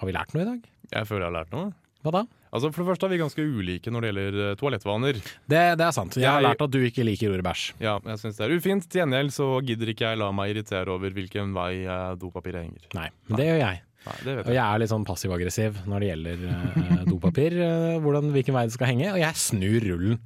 Har 0.00 0.08
vi 0.08 0.16
lært 0.16 0.32
noe 0.32 0.46
i 0.46 0.50
dag? 0.54 0.60
Jeg 0.96 1.04
føler 1.12 1.26
jeg 1.26 1.32
har 1.34 1.38
lært 1.42 1.52
noe. 1.52 1.68
Hva 2.00 2.12
da? 2.14 2.22
Altså 2.50 2.70
For 2.72 2.82
det 2.82 2.88
første 2.90 3.06
er 3.06 3.12
vi 3.12 3.18
ganske 3.20 3.44
ulike 3.44 3.92
når 3.92 4.02
det 4.04 4.08
gjelder 4.10 4.38
eh, 4.46 4.54
toalettvaner. 4.58 5.18
Det, 5.20 5.60
det 5.78 5.84
er 5.86 5.92
sant. 5.94 6.16
Jeg 6.18 6.30
har 6.30 6.42
lært 6.44 6.64
at 6.64 6.72
du 6.72 6.78
ikke 6.86 7.04
liker 7.06 7.34
ordet 7.34 7.44
bæsj. 7.46 7.66
Ja, 7.84 7.98
jeg 8.08 8.22
synes 8.22 8.40
det 8.40 8.46
er 8.46 8.54
ufint. 8.56 8.88
Til 8.90 9.02
gjengjeld 9.02 9.34
så 9.36 9.50
gidder 9.68 9.92
ikke 9.92 10.08
jeg 10.08 10.20
la 10.22 10.30
meg 10.34 10.54
irritere 10.54 10.94
over 10.94 11.12
hvilken 11.14 11.52
vei 11.56 11.84
eh, 11.84 12.08
dopapiret 12.20 12.64
henger. 12.64 12.88
Nei, 12.96 13.06
men 13.28 13.40
det 13.42 13.48
gjør 13.50 13.60
jeg. 13.66 13.82
Nei, 14.00 14.14
det 14.24 14.32
vet 14.32 14.40
jeg. 14.40 14.48
Og 14.48 14.54
jeg. 14.56 14.64
er 14.64 14.80
litt 14.80 14.90
sånn 14.94 15.04
passiv-aggressiv 15.04 15.82
når 15.92 16.00
det 16.00 16.10
gjelder 16.10 16.44
eh, 16.48 17.04
dopapir. 17.10 17.58
eh, 17.68 17.98
hvordan, 18.00 18.32
hvilken 18.32 18.56
vei 18.56 18.64
det 18.70 18.76
skal 18.78 18.92
henge. 18.94 19.10
Og 19.12 19.20
jeg 19.20 19.42
snur 19.44 19.88
rullen 19.90 20.20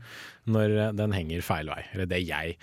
når 0.55 0.77
den 0.95 1.15
henger 1.17 1.43
feil 1.43 1.73
vei. 1.75 1.81
Eller 1.97 2.07
det 2.15 2.23
jeg 2.23 2.55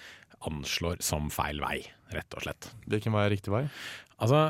anslår 0.47 1.01
som 1.03 1.27
feil 1.33 1.59
vei, 1.61 1.81
rett 2.15 2.37
og 2.39 2.47
slett. 2.47 2.71
Hvilken 2.89 3.13
vei 3.13 3.27
er 3.27 3.35
riktig 3.35 3.51
vei? 3.53 3.65
Altså, 4.21 4.47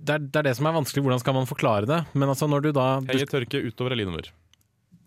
det 0.00 0.14
er, 0.16 0.22
det 0.24 0.40
er 0.40 0.46
det 0.48 0.54
som 0.56 0.68
er 0.70 0.76
vanskelig. 0.76 1.02
Hvordan 1.04 1.20
skal 1.22 1.36
man 1.36 1.48
forklare 1.48 1.88
det? 1.88 1.98
Men 2.14 2.32
altså, 2.32 2.48
når 2.48 2.64
du 2.64 2.70
da 2.76 2.86
du, 3.04 3.10
Heie 3.12 3.28
tørke 3.28 3.60
utover 3.66 3.92
eller 3.94 4.06
innover? 4.06 4.30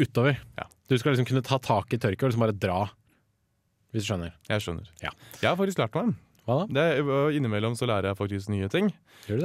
Utover. 0.01 0.37
Ja. 0.59 0.67
Du 0.89 0.97
skal 0.99 1.15
liksom 1.15 1.27
kunne 1.29 1.45
ta 1.45 1.57
tak 1.63 1.95
i 1.95 1.99
tørket 2.01 2.27
og 2.27 2.33
liksom 2.33 2.45
bare 2.45 2.57
dra. 2.57 2.83
Hvis 3.93 4.05
du 4.05 4.11
skjønner. 4.11 4.35
Jeg 4.49 4.65
skjønner. 4.65 4.89
Ja. 5.01 5.13
Jeg 5.39 5.49
har 5.49 5.57
faktisk 5.57 5.81
lært 5.81 5.97
meg. 5.97 6.13
Hva 6.43 6.55
da? 6.59 6.63
Det, 6.75 6.83
er- 6.99 7.35
innimellom 7.37 7.75
så 7.79 7.87
lærer 7.87 8.09
jeg 8.11 8.17
faktisk 8.19 8.49
nye 8.51 8.67
ting. 8.71 8.89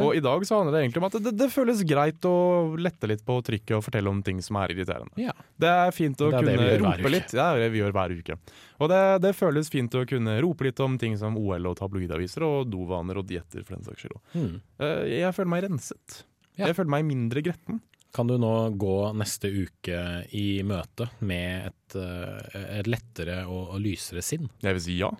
Og 0.02 0.16
i 0.18 0.22
dag 0.24 0.42
så 0.48 0.56
handler 0.58 0.74
det 0.74 0.80
egentlig 0.82 0.98
om 1.02 1.06
at 1.06 1.16
det, 1.22 1.32
det 1.38 1.46
føles 1.54 1.82
greit 1.86 2.26
å 2.26 2.32
lette 2.76 3.06
litt 3.06 3.22
på 3.26 3.36
trykket 3.46 3.76
og 3.76 3.84
fortelle 3.86 4.10
om 4.10 4.22
ting 4.26 4.40
som 4.42 4.58
er 4.58 4.72
irriterende. 4.74 5.14
ja. 5.22 5.34
Det 5.58 5.70
er 5.70 5.90
fint 5.94 6.18
å 6.22 6.32
er 6.32 6.42
kunne 6.42 6.78
rope 6.82 7.10
litt. 7.14 7.30
Det 7.34 7.42
er 7.42 7.58
det 7.62 7.68
vi 7.74 7.78
gjør 7.84 7.94
hver 7.94 8.14
uke. 8.18 8.36
Og 8.82 8.90
det, 8.90 9.02
det 9.22 9.32
føles 9.38 9.70
fint 9.70 9.94
å 9.94 10.02
kunne 10.10 10.40
rope 10.42 10.66
litt 10.66 10.80
om 10.82 10.96
ting 10.98 11.14
som 11.18 11.36
OL 11.38 11.66
og 11.70 11.76
tabloidaviser 11.78 12.42
og 12.46 12.66
dovaner 12.70 13.18
og 13.22 13.26
dietter 13.30 13.62
for 13.66 13.76
den 13.78 13.86
saks 13.86 14.02
skyld. 14.06 14.18
Hmm. 14.34 14.56
Eh, 14.82 15.04
Jeg 15.22 15.34
føler 15.38 15.52
meg 15.54 15.64
renset. 15.68 16.24
Ja. 16.58 16.66
Jeg 16.70 16.78
føler 16.78 16.90
meg 16.98 17.06
mindre 17.06 17.42
gretten. 17.46 17.78
Kan 18.14 18.26
du 18.26 18.38
nå 18.40 18.50
gå 18.80 19.12
neste 19.14 19.50
uke 19.52 19.98
i 20.34 20.62
møte 20.66 21.10
med 21.20 21.68
et, 21.68 21.96
eh, 22.00 22.60
et 22.80 22.88
lettere 22.90 23.42
og, 23.46 23.74
og 23.76 23.82
lysere 23.84 24.22
sinn? 24.24 24.48
Jeg 24.64 24.78
vil 24.78 24.82
si 24.82 24.96
ja. 24.98 25.10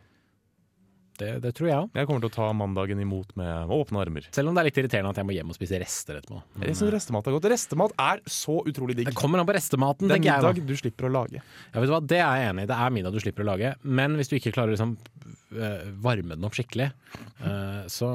Det, 1.18 1.30
det 1.42 1.52
tror 1.58 1.68
jeg 1.70 1.78
òg. 1.82 1.88
Jeg 1.98 2.08
kommer 2.08 2.22
til 2.24 2.30
å 2.30 2.34
ta 2.36 2.48
mandagen 2.56 3.00
imot 3.02 3.32
med 3.38 3.72
åpne 3.74 4.02
armer. 4.04 4.28
Selv 4.34 4.50
om 4.50 4.56
det 4.56 4.62
er 4.62 4.68
litt 4.70 4.80
irriterende 4.82 5.12
at 5.14 5.20
jeg 5.20 5.28
må 5.28 5.34
hjem 5.36 5.52
og 5.52 5.58
spise 5.58 5.80
rester 5.82 6.20
etterpå. 6.20 6.42
Jeg 6.62 6.78
synes 6.78 6.94
restemat 6.94 7.28
er 7.30 7.36
godt. 7.38 7.48
Restemat 7.52 7.96
er 8.08 8.22
så 8.30 8.58
utrolig 8.68 8.98
digg. 9.00 9.10
Det 9.10 9.18
kommer 9.18 9.42
an 9.42 9.48
på 9.48 9.56
restematen. 9.58 10.08
Det 10.10 10.18
er 10.20 10.24
middag 10.24 10.62
du 10.68 10.74
slipper 10.78 11.08
å 11.10 11.14
lage. 11.20 11.42
Ja, 11.42 11.80
vet 11.80 11.88
du 11.90 11.94
hva, 11.96 12.02
Det 12.14 12.20
er 12.22 12.42
jeg 12.42 12.52
enig 12.52 12.66
i. 12.68 12.70
Det 12.70 12.78
er 12.86 12.94
middag 12.98 13.14
du 13.16 13.22
slipper 13.24 13.46
å 13.46 13.50
lage. 13.52 13.74
Men 13.82 14.18
hvis 14.18 14.30
du 14.30 14.38
ikke 14.38 14.54
klarer 14.54 14.72
å 14.72 14.76
liksom, 14.76 14.94
eh, 15.58 15.84
varme 16.04 16.36
den 16.36 16.44
opp 16.46 16.54
skikkelig, 16.56 16.90
eh, 17.42 17.82
så 17.90 18.08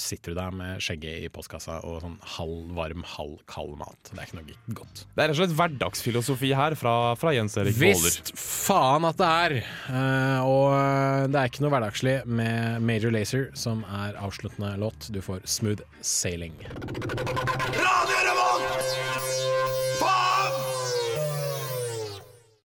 sitter 0.00 0.32
du 0.34 0.38
der 0.40 0.50
med 0.56 0.82
skjegget 0.84 1.24
i 1.26 1.30
postkassa 1.32 1.78
og 1.84 2.00
sånn 2.02 2.16
halv 2.36 2.74
varm, 2.76 3.04
halv 3.14 3.38
kald 3.50 3.76
mat. 3.80 4.10
Det 4.10 4.18
er 4.18 4.26
ikke 4.28 4.40
noe 4.40 4.76
godt. 4.80 5.04
Det 5.14 5.22
er 5.24 5.28
rett 5.30 5.36
og 5.38 5.42
slett 5.42 5.56
hverdagsfilosofi 5.58 6.52
her 6.56 6.74
fra, 6.80 6.94
fra 7.20 7.34
Jens 7.36 7.56
Erik 7.60 7.76
Våler. 7.78 8.08
Visst 8.08 8.32
faen 8.40 9.06
at 9.08 9.20
det 9.20 9.30
er! 9.44 9.56
Eh, 9.92 10.40
og 10.48 11.30
det 11.30 11.40
er 11.40 11.50
ikke 11.52 11.64
noe 11.64 11.74
hverdagslig 11.76 12.16
med 12.24 12.82
Major 12.82 13.10
Lazer, 13.10 13.50
som 13.54 13.84
er 13.84 14.16
avsluttende 14.20 14.76
låt. 14.76 15.08
Du 15.10 15.20
får 15.22 15.40
Smooth 15.44 15.82
Sailing. 16.00 16.54
Radio! 17.76 18.13